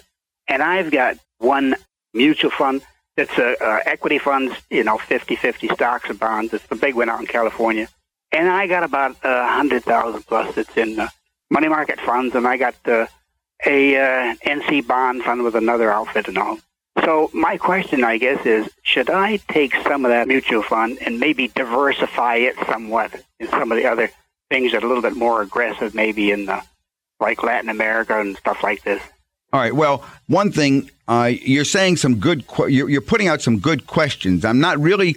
[0.46, 1.74] and I've got one
[2.14, 2.82] mutual fund
[3.16, 6.52] that's a, uh equity funds, you know, 50-50 stocks and bonds.
[6.52, 7.88] It's the big one out in California.
[8.30, 11.08] And I got about uh, 100000 plus that's in uh,
[11.50, 13.06] money market funds, and I got uh,
[13.64, 16.58] a uh, NC bond fund with another outfit and all.
[17.04, 21.20] So my question, I guess, is should I take some of that mutual fund and
[21.20, 24.10] maybe diversify it somewhat in some of the other
[24.50, 26.62] things that are a little bit more aggressive, maybe in the,
[27.20, 29.02] like Latin America and stuff like this.
[29.52, 29.74] All right.
[29.74, 32.46] Well, one thing uh, you're saying some good.
[32.46, 34.44] Qu- you're, you're putting out some good questions.
[34.44, 35.16] I'm not really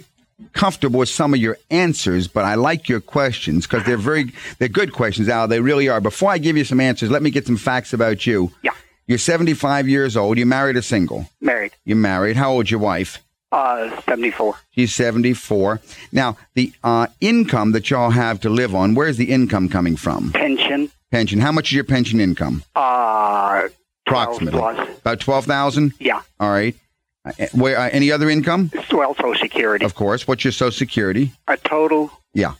[0.52, 4.68] comfortable with some of your answers, but I like your questions because they're very they're
[4.68, 5.48] good questions, Al.
[5.48, 6.00] They really are.
[6.00, 8.50] Before I give you some answers, let me get some facts about you.
[8.62, 8.70] Yeah.
[9.06, 10.38] You're 75 years old.
[10.38, 11.28] You married or single?
[11.40, 12.36] Married, You're married.
[12.36, 13.18] How old's your wife?
[13.52, 14.54] uh, 74.
[14.70, 15.80] She's 74.
[16.12, 20.30] Now, the uh, income that y'all have to live on, where's the income coming from?
[20.30, 21.40] Pension, Pension.
[21.40, 22.62] How much is your pension income?
[22.76, 23.72] uh, 12
[24.06, 24.58] Approximately.
[24.60, 24.88] plus.
[25.00, 25.94] About 12,000?
[25.98, 26.22] Yeah.
[26.38, 26.76] All right.
[27.24, 28.70] Uh, where, uh, any other income?
[28.92, 29.84] Well, Social Security.
[29.84, 30.26] Of course.
[30.26, 31.32] What's your Social Security?
[31.48, 32.54] A total, Yeah.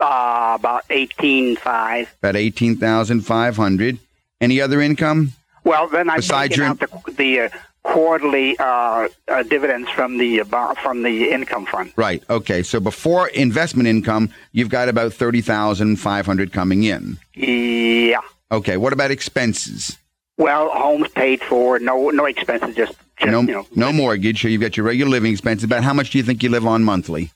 [0.00, 2.08] uh, about 18.5.
[2.18, 3.98] About 18,500.
[4.40, 5.32] Any other income?
[5.64, 7.48] Well, then I'm Besides taking your- out the, the uh,
[7.84, 11.92] quarterly uh, uh, dividends from the uh, from the income fund.
[11.96, 12.22] Right.
[12.28, 12.62] Okay.
[12.64, 17.18] So before investment income, you've got about 30,500 coming in.
[17.34, 18.20] Yeah.
[18.50, 18.76] Okay.
[18.76, 19.96] What about expenses?
[20.36, 21.78] Well, home's paid for.
[21.78, 22.74] No, no expenses.
[22.74, 23.66] Just, just no, you know.
[23.74, 24.42] no mortgage.
[24.42, 25.64] So you've got your regular living expenses.
[25.64, 27.30] About how much do you think you live on monthly?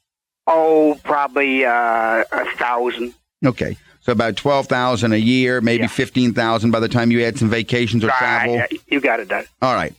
[0.46, 3.14] Oh, probably uh, a thousand.
[3.44, 3.76] Okay.
[4.00, 5.88] So about 12,000 a year, maybe Yeah.
[5.88, 8.62] 15,000 by the time you add some vacations or travel.
[8.86, 9.44] You got it done.
[9.60, 9.92] All right.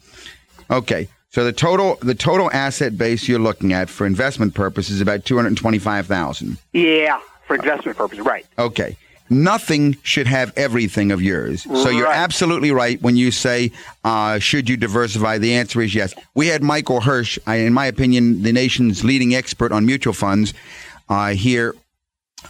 [0.71, 1.09] Okay.
[1.29, 5.25] So the total the total asset base you're looking at for investment purposes is about
[5.25, 6.57] 225,000.
[6.73, 8.45] Yeah, for investment purposes, right?
[8.57, 8.97] Okay.
[9.29, 11.63] Nothing should have everything of yours.
[11.63, 13.71] So you're absolutely right when you say,
[14.03, 15.37] uh, should you diversify?
[15.37, 16.13] The answer is yes.
[16.33, 20.53] We had Michael Hirsch, I, in my opinion, the nation's leading expert on mutual funds,
[21.09, 21.75] uh, here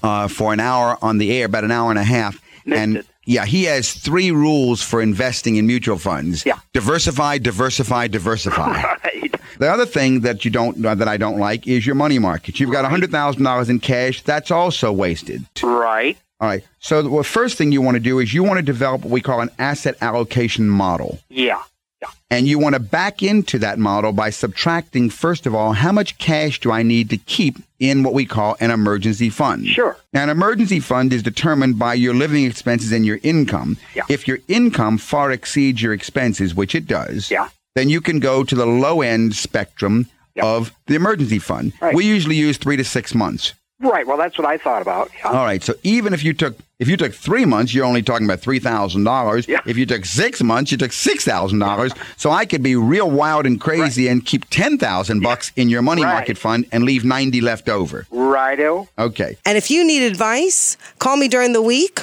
[0.03, 2.41] uh, for an hour on the air, about an hour and a half.
[2.65, 3.05] Missed and it.
[3.25, 6.45] yeah, he has three rules for investing in mutual funds.
[6.45, 6.59] Yeah.
[6.73, 8.83] Diversify, diversify, diversify.
[9.03, 9.33] Right.
[9.59, 12.59] The other thing that you don't uh, that I don't like is your money market.
[12.59, 14.21] You've got hundred thousand dollars in cash.
[14.21, 15.45] That's also wasted.
[15.63, 16.15] Right.
[16.39, 16.63] All right.
[16.79, 19.11] So the well, first thing you want to do is you want to develop what
[19.11, 21.19] we call an asset allocation model.
[21.29, 21.63] Yeah.
[22.01, 22.09] Yeah.
[22.29, 26.19] And you want to back into that model by subtracting, first of all, how much
[26.19, 29.65] cash do I need to keep in what we call an emergency fund?
[29.65, 29.97] Sure.
[30.13, 33.77] Now, an emergency fund is determined by your living expenses and your income.
[33.95, 34.03] Yeah.
[34.09, 37.49] If your income far exceeds your expenses, which it does, Yeah.
[37.75, 40.45] then you can go to the low end spectrum Yeah.
[40.45, 41.73] of the emergency fund.
[41.81, 41.95] Right.
[41.95, 43.53] We usually use three to six months.
[43.79, 44.07] Right.
[44.07, 45.11] Well, that's what I thought about.
[45.19, 45.27] Yeah.
[45.29, 45.61] All right.
[45.61, 48.57] So even if you took if you took three months, you're only talking about three
[48.59, 49.47] thousand dollars.
[49.47, 49.59] Yeah.
[49.67, 51.91] If you took six months, you took six thousand dollars.
[52.17, 55.83] So I could be real wild and crazy and keep ten thousand bucks in your
[55.83, 56.13] money Right.
[56.13, 58.07] market fund and leave ninety left over.
[58.09, 58.89] Righto.
[58.97, 59.37] Okay.
[59.45, 61.99] And if you need advice, call me during the week.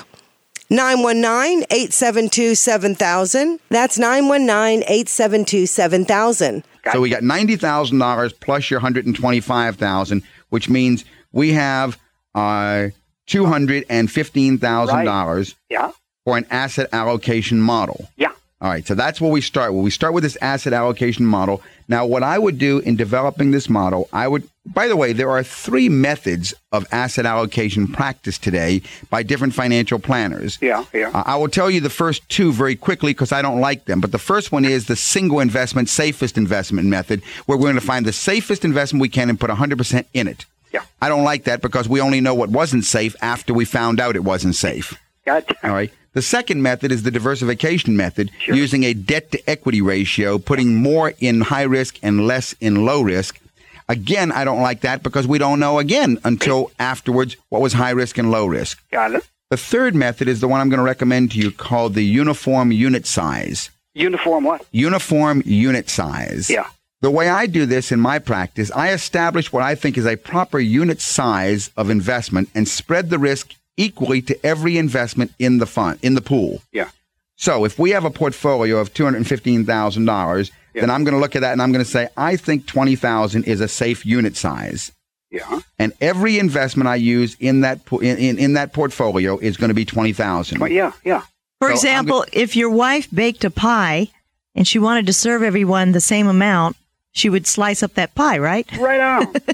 [0.71, 3.61] 919 872 7000.
[3.69, 6.65] That's 919 872 7000.
[6.93, 11.05] So we got ninety thousand dollars plus your hundred and twenty-five thousand, which means
[11.35, 11.99] we have
[12.35, 12.89] uh,
[13.27, 15.93] two hundred and fifteen thousand dollars Yeah.
[16.25, 18.09] for an asset allocation model.
[18.17, 18.33] Yeah.
[18.61, 19.75] All right, so that's where we start.
[19.75, 21.61] Well, we start with this asset allocation model.
[21.87, 25.29] Now, what I would do in developing this model, I would, by the way, there
[25.31, 28.81] are three methods of asset allocation practice today
[29.11, 30.57] by different financial planners.
[30.63, 30.87] Yeah.
[30.95, 31.11] Yeah.
[31.13, 34.01] Uh, I will tell you the first two very quickly because I don't like them.
[34.01, 37.83] But the first one is the single investment, safest investment method, where we're going to
[37.83, 40.47] find the safest investment we can and put 100% in it.
[40.75, 40.83] Yeah.
[41.01, 44.17] I don't like that because we only know what wasn't safe after we found out
[44.17, 44.99] it wasn't safe.
[45.25, 45.57] Gotcha.
[45.63, 45.93] All right.
[46.15, 51.13] The second method is the diversification method, using a debt to equity ratio, putting more
[51.21, 53.41] in high risk and less in low risk.
[53.89, 57.91] Again, I don't like that because we don't know again until afterwards what was high
[57.91, 58.83] risk and low risk.
[58.91, 59.29] Got it.
[59.51, 62.73] The third method is the one I'm going to recommend to you called the uniform
[62.73, 63.71] unit size.
[63.95, 64.67] Uniform what?
[64.73, 66.51] Uniform unit size.
[66.51, 66.67] Yeah.
[67.05, 70.17] The way I do this in my practice, I establish what I think is a
[70.17, 75.67] proper unit size of investment and spread the risk equally to every investment in the
[75.67, 76.63] fund, in the pool.
[76.73, 76.89] Yeah.
[77.37, 81.13] So if we have a portfolio of two hundred fifteen thousand dollars, then I'm going
[81.13, 83.69] to look at that and I'm going to say I think twenty thousand is a
[83.69, 84.91] safe unit size,
[85.31, 85.61] Yeah.
[85.79, 89.69] and every investment I use in that po- in, in, in that portfolio is going
[89.69, 90.59] to be twenty thousand.
[90.59, 90.93] Well, yeah.
[91.05, 91.21] Yeah.
[91.61, 94.09] For So I'm example, if your wife baked a pie
[94.55, 96.77] and she wanted to serve everyone the same amount,
[97.15, 98.67] she would slice up that pie, right?
[98.77, 99.33] Right on.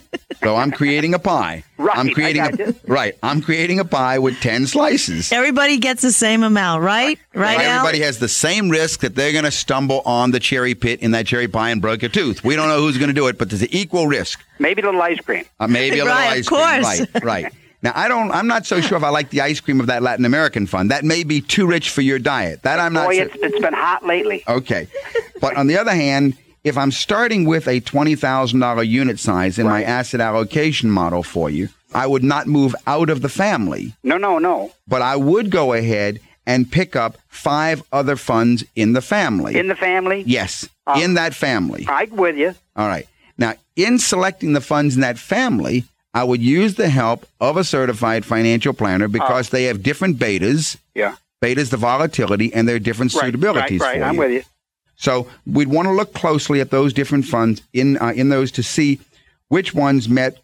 [0.42, 1.64] So I'm creating a pie.
[1.76, 2.74] Right, I'm I creating got a you.
[2.86, 3.14] right.
[3.22, 5.30] I'm creating a pie with ten slices.
[5.32, 7.18] Everybody gets the same amount, right?
[7.34, 7.80] Right, Al?
[7.80, 11.10] Everybody has the same risk that they're going to stumble on the cherry pit in
[11.10, 12.42] that cherry pie and break a tooth.
[12.42, 14.42] We don't know who's going to do it, but there's an equal risk.
[14.58, 15.44] Maybe a little ice cream.
[15.58, 16.60] Uh, maybe a little Right, of ice cream.
[16.60, 17.00] course.
[17.14, 17.52] Right, right.
[17.82, 18.30] Now I don't.
[18.30, 20.90] I'm not so sure if I like the ice cream of that Latin American fund.
[20.90, 22.62] That may be too rich for your diet.
[22.62, 23.08] That I'm not.
[23.08, 23.24] Boy, sure.
[23.26, 24.42] it's, it's been hot lately.
[24.48, 24.88] Okay.
[25.42, 26.34] But on the other hand,
[26.64, 31.68] if I'm starting with a $20,000 unit size in my asset allocation model for you,
[31.94, 34.72] I would not move out of the family, No, no, no.
[34.86, 39.56] but I would go ahead and pick up five other funds in the family.
[39.56, 40.22] In the family?
[40.26, 41.86] yes, Uh, in that family.
[41.88, 42.54] I'm with you.
[42.76, 43.06] All right.
[43.38, 47.64] Now, in selecting the funds in that family, I would use the help of a
[47.64, 50.76] certified financial planner because they have different betas.
[50.94, 51.14] Yeah.
[51.40, 53.98] Beta's the volatility, and there are different Right, suitabilities right, right.
[53.98, 54.20] for I'm you.
[54.20, 54.42] with you.
[55.00, 58.62] So we'd want to look closely at those different funds in uh, in those to
[58.62, 59.00] see
[59.48, 60.38] which ones met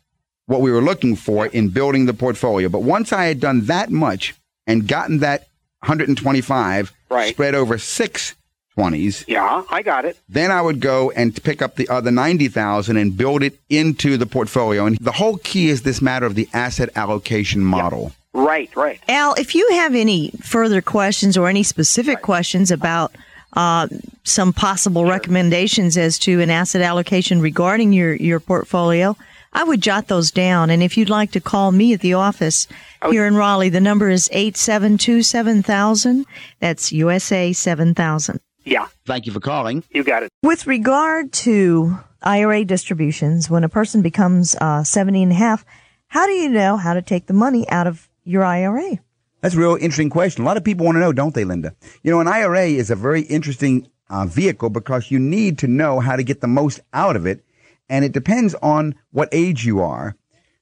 [0.46, 2.68] what we were looking for in building the portfolio.
[2.68, 4.34] But once I had done that much
[4.66, 5.46] and gotten that
[5.80, 7.34] 125 Right.
[7.34, 8.34] spread over six
[8.76, 10.18] 20s, Yeah, I got it.
[10.28, 14.26] then I would go and pick up the other 90,000 and build it into the
[14.26, 14.86] portfolio.
[14.86, 18.12] And the whole key is this matter of the asset allocation model.
[18.34, 19.00] Right, right.
[19.08, 23.14] Al, if you have any further questions or any specific questions about
[23.52, 23.88] uh,
[24.24, 29.16] some possible recommendations as to an asset allocation regarding your, your portfolio,
[29.52, 30.68] I would jot those down.
[30.70, 32.66] And if you'd like to call me at the office
[33.10, 36.26] here in Raleigh, the number is 872 7000.
[36.60, 38.40] That's USA 7000.
[38.64, 39.84] Yeah, Thank you for calling.
[39.90, 40.30] you got it.
[40.42, 45.64] With regard to IRA distributions, when a person becomes uh, 70 and a half,
[46.08, 48.98] how do you know how to take the money out of your IRA?
[49.46, 50.42] That's a real interesting question.
[50.42, 51.72] A lot of people want to know, don't they, Linda?
[52.02, 56.00] You know, an IRA is a very interesting uh, vehicle because you need to know
[56.00, 57.44] how to get the most out of it.
[57.88, 60.16] And it depends on what age you are.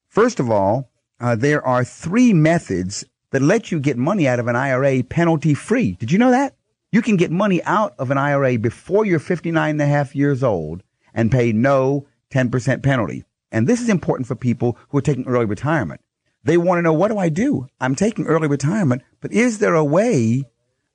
[0.07, 4.49] First of all, uh, there are three methods that let you get money out of
[4.49, 5.93] an IRA penalty free.
[5.93, 6.55] Did you know that?
[6.93, 10.43] You can get money out of an IRA before you're 59 and a half years
[10.43, 10.83] old
[11.15, 13.25] and pay no 10% penalty.
[13.51, 16.03] And this is important for people who are taking early retirement.
[16.45, 17.69] They want to know, what do I do?
[17.81, 20.45] I'm taking early retirement, but is there a way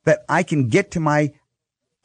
[0.06, 1.34] that I can get to my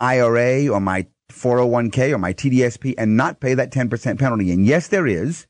[0.01, 4.51] IRA or my 401k or my TDSP and not pay that 10% penalty?
[4.51, 5.47] And yes, there is.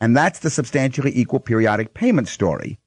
[0.00, 2.78] And that's the substantially equal periodic payment story.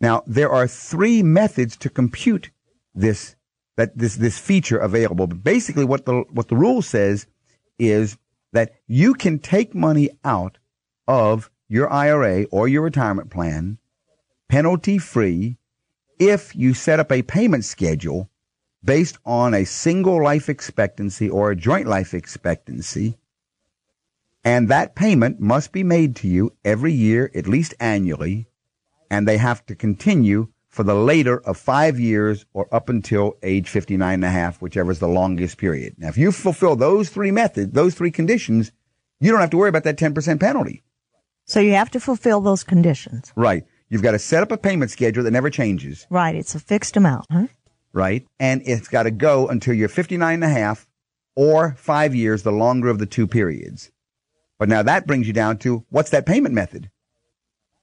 [0.00, 2.50] Now, there are three methods to compute
[2.94, 3.36] this,
[3.76, 5.26] that this, this feature available.
[5.26, 7.26] But basically what the, what the rule says
[7.78, 8.16] is
[8.52, 10.58] that you can take money out
[11.06, 13.78] of your IRA or your retirement plan
[14.48, 15.56] penalty free
[16.18, 18.28] if you set up a payment schedule
[18.82, 23.16] based on a single life expectancy or a joint life expectancy.
[24.42, 28.48] And that payment must be made to you every year, at least annually,
[29.08, 33.68] and they have to continue for the later of five years or up until age
[33.68, 35.94] 59 and a half, whichever is the longest period.
[35.98, 38.72] Now, if you fulfill those three methods, those three conditions,
[39.20, 40.82] you don't have to worry about that 10% penalty.
[41.50, 43.32] So you have to fulfill those conditions.
[43.34, 43.64] Right.
[43.88, 46.06] You've got to set up a payment schedule that never changes.
[46.08, 46.36] Right.
[46.36, 47.48] It's a fixed amount, huh?
[47.92, 48.24] Right.
[48.38, 50.86] And it's got to go until you're 59 and a half
[51.34, 53.90] or five years, the longer of the two periods.
[54.60, 56.88] But now that brings you down to what's that payment method?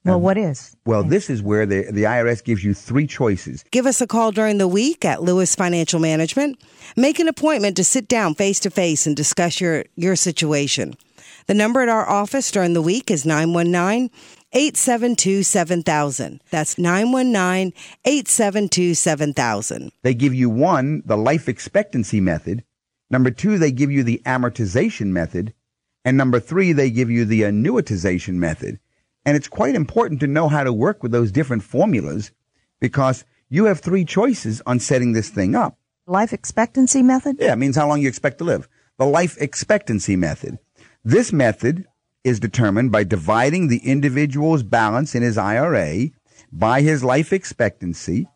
[0.02, 0.74] Well, what is?
[0.86, 3.64] Well, this is where the, the IRS gives you three choices.
[3.70, 6.58] Give us a call during the week at Lewis Financial Management.
[6.96, 10.94] Make an appointment to sit down face to face and discuss your, your situation.
[11.48, 14.10] The number at our office during the week is 919
[14.52, 16.42] 872 7000.
[16.50, 17.72] That's 919
[18.04, 19.90] 872 7000.
[20.02, 22.64] They give you one, the life expectancy method.
[23.08, 25.54] Number two, they give you the amortization method.
[26.04, 28.78] And number three, they give you the annuitization method.
[29.24, 32.30] And it's quite important to know how to work with those different formulas
[32.78, 35.78] because you have three choices on setting this thing up.
[36.06, 37.36] Life expectancy method?
[37.40, 38.68] Yeah, it means how long you expect to live.
[38.98, 40.58] The life expectancy method.
[41.04, 41.86] This method
[42.24, 46.10] is determined by dividing the individual's balance in his IRA
[46.52, 48.26] by his life expectancy.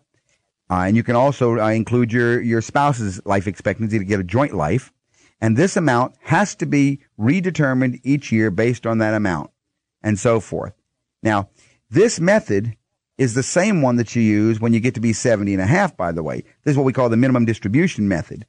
[0.70, 4.24] Uh, and you can also uh, include your, your spouse's life expectancy to get a
[4.24, 4.92] joint life.
[5.40, 9.50] And this amount has to be redetermined each year based on that amount
[10.02, 10.72] and so forth.
[11.22, 11.48] Now,
[11.90, 12.76] this method
[13.18, 15.66] is the same one that you use when you get to be 70 and a
[15.66, 16.42] half, by the way.
[16.64, 18.46] This is what we call the minimum distribution method.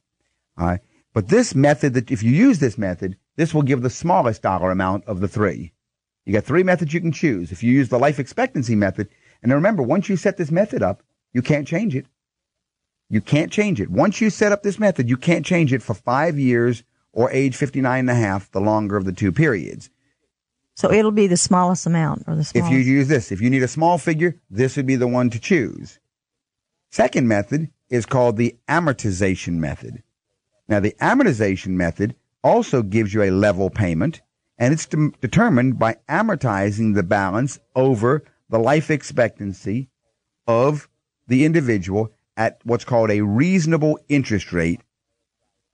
[0.56, 0.80] Right.
[1.12, 4.70] But this method that if you use this method, this will give the smallest dollar
[4.70, 5.72] amount of the three.
[6.24, 7.52] You got three methods you can choose.
[7.52, 9.08] If you use the life expectancy method,
[9.42, 12.06] and remember, once you set this method up, you can't change it.
[13.10, 13.90] You can't change it.
[13.90, 16.82] Once you set up this method, you can't change it for five years
[17.12, 19.90] or age 59 and a half, the longer of the two periods.
[20.74, 23.62] So it'll be the smallest amount or the If you use this, if you need
[23.62, 26.00] a small figure, this would be the one to choose.
[26.90, 30.02] Second method is called the amortization method.
[30.66, 34.20] Now, the amortization method also gives you a level payment,
[34.58, 39.88] and it's de- determined by amortizing the balance over the life expectancy
[40.46, 40.88] of
[41.26, 44.82] the individual at what's called a reasonable interest rate.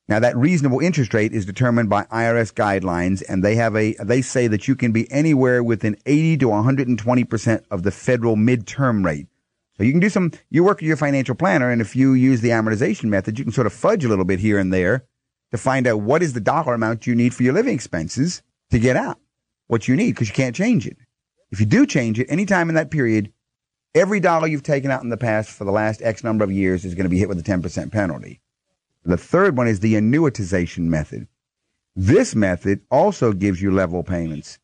[0.08, 4.22] Now that reasonable interest rate is determined by IRS guidelines and they have a they
[4.22, 9.28] say that you can be anywhere within 80 to 120% of the federal midterm rate.
[9.76, 12.40] So you can do some you work with your financial planner and if you use
[12.40, 15.04] the amortization method you can sort of fudge a little bit here and there
[15.50, 18.78] to find out what is the dollar amount you need for your living expenses to
[18.78, 19.18] get out
[19.66, 20.96] what you need because you can't change it.
[21.50, 23.32] If you do change it anytime in that period,
[23.94, 26.84] every dollar you've taken out in the past for the last X number of years
[26.84, 28.40] is going to be hit with a 10% penalty.
[29.04, 31.26] The third one is the annuitization method.
[31.96, 34.58] This method also gives you level payments.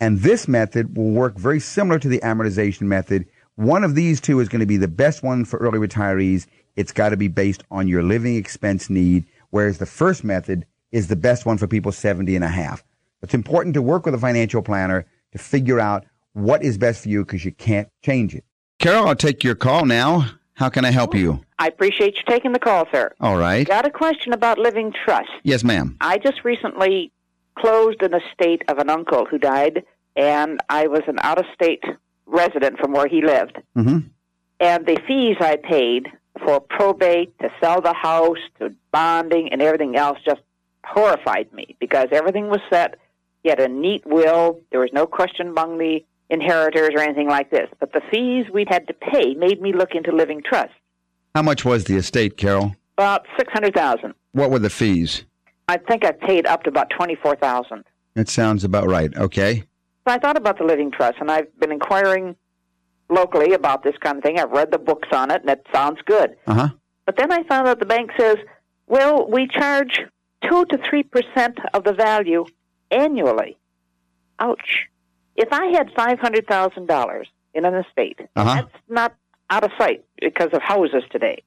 [0.00, 3.26] And this method will work very similar to the amortization method.
[3.56, 6.46] One of these two is going to be the best one for early retirees.
[6.76, 11.08] It's got to be based on your living expense need, whereas the first method is
[11.08, 12.82] the best one for people 70 and a half.
[13.22, 17.08] It's important to work with a financial planner to figure out what is best for
[17.08, 18.44] you because you can't change it.
[18.78, 20.26] Carol, I'll take your call now.
[20.54, 21.40] How can I help you?
[21.58, 23.12] I appreciate you taking the call, sir.
[23.20, 23.66] All right.
[23.66, 25.30] Got a question about living trust.
[25.42, 25.96] Yes, ma'am.
[26.00, 27.12] I just recently
[27.56, 29.84] closed an estate of an uncle who died,
[30.16, 31.82] and I was an out of state
[32.26, 33.58] resident from where he lived.
[33.76, 34.08] Mm-hmm.
[34.60, 36.08] And the fees I paid
[36.44, 40.40] for probate, to sell the house, to bonding, and everything else just
[40.84, 42.98] horrified me because everything was set.
[43.42, 44.60] He had a neat will.
[44.70, 47.68] There was no question among the inheritors or anything like this.
[47.78, 50.72] But the fees we had to pay made me look into living trust.
[51.34, 52.74] How much was the estate, Carol?
[52.96, 54.14] About six hundred thousand.
[54.32, 55.24] What were the fees?
[55.68, 57.84] I think I paid up to about twenty four thousand.
[58.14, 59.16] That sounds about right.
[59.16, 59.64] Okay.
[60.06, 62.34] So I thought about the living trust, and I've been inquiring
[63.08, 64.38] locally about this kind of thing.
[64.38, 66.36] I've read the books on it, and it sounds good.
[66.46, 66.68] Uh huh.
[67.06, 68.36] But then I found out the bank says,
[68.86, 70.00] well, we charge
[70.48, 72.44] two to three percent of the value
[72.90, 73.56] annually.
[74.38, 74.86] Ouch!
[75.36, 78.54] If I had five hundred thousand dollars in an estate, Uh-huh.
[78.62, 79.14] that's not
[79.50, 81.42] out of sight because of houses today.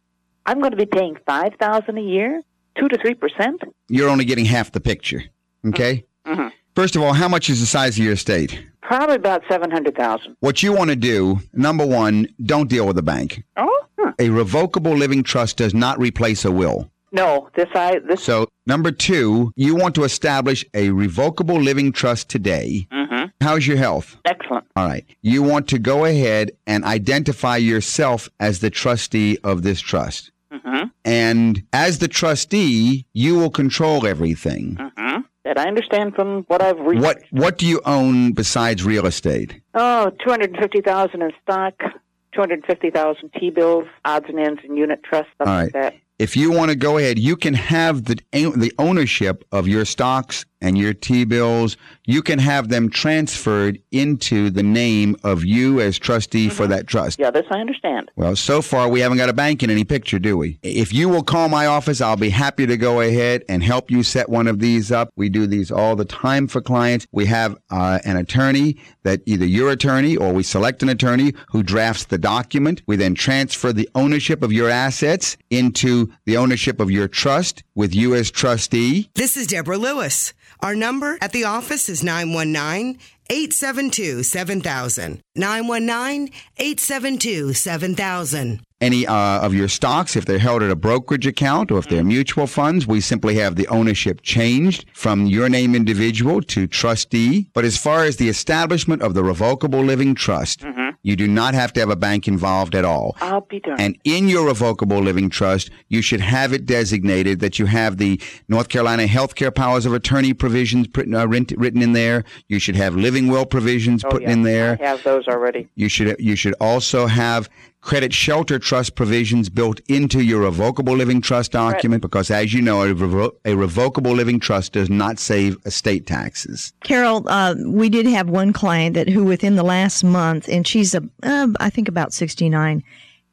[0.45, 2.41] I'm going to be paying five thousand a year,
[2.77, 3.61] two to three percent.
[3.87, 5.23] You're only getting half the picture.
[5.65, 6.05] Okay.
[6.25, 6.47] Mm-hmm.
[6.75, 8.63] First of all, how much is the size of your estate?
[8.81, 10.35] Probably about seven hundred thousand.
[10.39, 13.43] What you want to do, number one, don't deal with the bank.
[13.57, 14.09] Oh, hmm.
[14.19, 16.89] A revocable living trust does not replace a will.
[17.11, 17.49] no!
[17.55, 18.23] This I this.
[18.23, 22.87] So, number two, you want to establish a revocable living trust today.
[22.91, 24.17] hmm How's your health?
[24.25, 24.65] Excellent.
[24.75, 25.05] All right.
[25.21, 30.31] You want to go ahead and identify yourself as the trustee of this trust.
[30.51, 34.77] hmm And as the trustee, you will control everything.
[34.97, 37.01] hmm That I understand from what I've read.
[37.01, 39.59] What what do you own besides real estate?
[39.73, 44.39] Oh, two hundred fifty thousand in stock, two hundred fifty thousand T bills, odds and
[44.39, 45.95] ends, and unit trust, stuff All like that.
[46.19, 50.45] If you want to go ahead, you can have the the ownership of your stocks
[50.61, 51.77] and your T bills.
[52.05, 57.19] You can have them transferred into the name of you as trustee for that trust.
[57.19, 58.11] Yeah, this I understand.
[58.15, 60.59] Well, so far we haven't got a bank in any picture, do we?
[60.63, 64.03] If you will call my office, I'll be happy to go ahead and help you
[64.03, 65.09] set one of these up.
[65.15, 67.07] We do these all the time for clients.
[67.11, 71.63] We have uh, an attorney that either your attorney or we select an attorney who
[71.63, 72.81] drafts the document.
[72.87, 77.95] We then transfer the ownership of your assets into the ownership of your trust with
[77.95, 79.09] you as trustee.
[79.15, 80.33] This is Deborah Lewis.
[80.59, 82.99] Our number at the office is 919
[83.29, 85.21] 872 7000.
[85.35, 88.61] 919 872 7000.
[88.81, 92.03] any uh, of your stocks, if they're held at a brokerage account or if they're
[92.03, 97.47] mutual funds, we simply have the ownership changed from your name individual to trustee.
[97.53, 100.65] But as far as the establishment of the revocable living trust,
[101.03, 103.15] you do not have to have a bank involved at all.
[103.21, 103.81] I'll be darned.
[103.81, 108.21] And in your revocable living trust, you should have it designated that you have the
[108.47, 112.23] North Carolina healthcare powers of attorney provisions uh, written written in there.
[112.47, 114.77] You should have living will provisions oh, put yeah, in there.
[114.79, 115.67] I have those already.
[115.75, 117.49] You should you should also have
[117.81, 122.83] credit shelter trust provisions built into your revocable living trust document because as you know
[122.83, 126.73] a, revo- a revocable living trust does not save estate taxes.
[126.83, 130.93] Carol, uh, we did have one client that who within the last month, and she's
[130.93, 132.83] a, uh, I think about 69,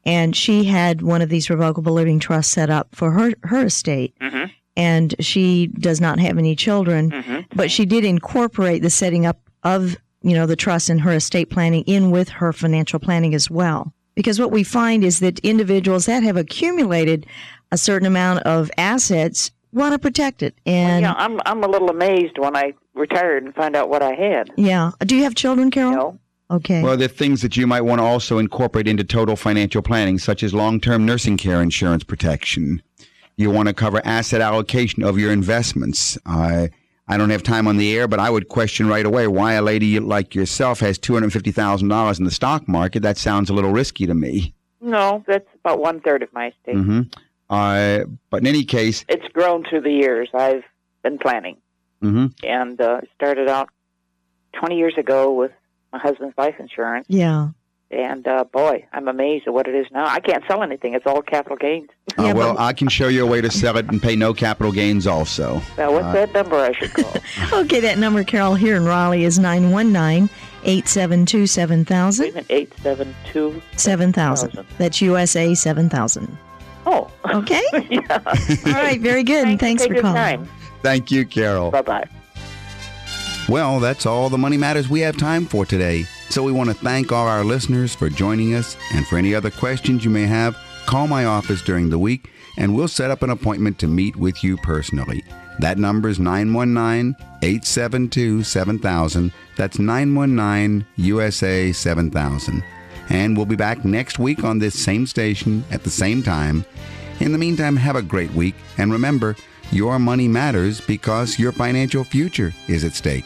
[0.05, 4.15] and she had one of these revocable living trusts set up for her, her estate.
[4.75, 9.97] And she does not have any children, but she did incorporate the setting up of,
[10.21, 13.93] you know, the trust and her estate planning in with her financial planning as well.
[14.19, 17.25] Because what we find is that individuals that have accumulated
[17.71, 20.55] a certain amount of assets want to protect it.
[20.65, 24.15] And yeah, I'm I'm a little amazed when I retired and find out what I
[24.15, 24.51] had.
[24.57, 24.91] yeah.
[24.99, 25.93] Do you have children, Carol?
[25.93, 26.19] No.
[26.51, 26.83] Okay.
[26.83, 30.17] Well, there are things that you might want to also incorporate into total financial planning,
[30.19, 32.81] such as long-term nursing care insurance protection.
[33.37, 36.17] You want to cover asset allocation of your investments.
[36.25, 36.71] I
[37.09, 39.61] I don't have time on the air, but I would question right away why a
[39.63, 43.01] lady like yourself has two hundred fifty thousand dollars in the stock market.
[43.01, 44.53] That sounds a little risky to me.
[44.79, 46.75] No, that's about one third of my estate.
[46.75, 47.01] hmm
[47.49, 50.29] Uh, but in any case, It's grown through the years.
[50.33, 50.63] I've
[51.03, 51.57] been planning,
[52.01, 52.31] mhm.
[52.43, 53.69] and uh, started out
[54.53, 55.51] 20 years ago with
[55.91, 57.07] my husband's life insurance.
[57.09, 57.49] Yeah.
[57.91, 60.05] And uh, boy, I'm amazed at what it is now.
[60.05, 61.89] I can't sell anything; it's all capital gains.
[62.17, 64.73] Uh, well, I can show you a way to sell it and pay no capital
[64.73, 65.61] gains also.
[65.77, 67.13] Now, what's Uh, that number I should call?
[67.61, 70.29] Okay, that number, Carol, here in Raleigh is 919
[70.65, 72.45] 872 7000.
[72.49, 74.65] 872 7000.
[74.77, 76.37] That's USA 7000.
[76.85, 77.09] Oh.
[77.33, 77.61] Okay?
[77.89, 78.21] yeah.
[78.65, 79.47] All right, very good.
[79.47, 80.15] and thanks for your calling.
[80.17, 80.49] time.
[80.81, 81.71] Thank you, Carol.
[81.71, 82.09] Bye bye.
[83.47, 86.05] Well, that's all the money matters we have time for today.
[86.29, 88.77] So we want to thank all our listeners for joining us.
[88.93, 92.75] And for any other questions you may have, call my office during the week and
[92.75, 95.23] we'll set up an appointment to meet with you personally.
[95.59, 99.31] That number is 919 872 7000.
[99.57, 102.63] That's 919 USA 7000.
[103.09, 106.63] And we'll be back next week on this same station at the same time.
[107.19, 108.55] In the meantime, have a great week.
[108.77, 109.35] And remember,
[109.71, 113.25] your money matters because your financial future is at stake.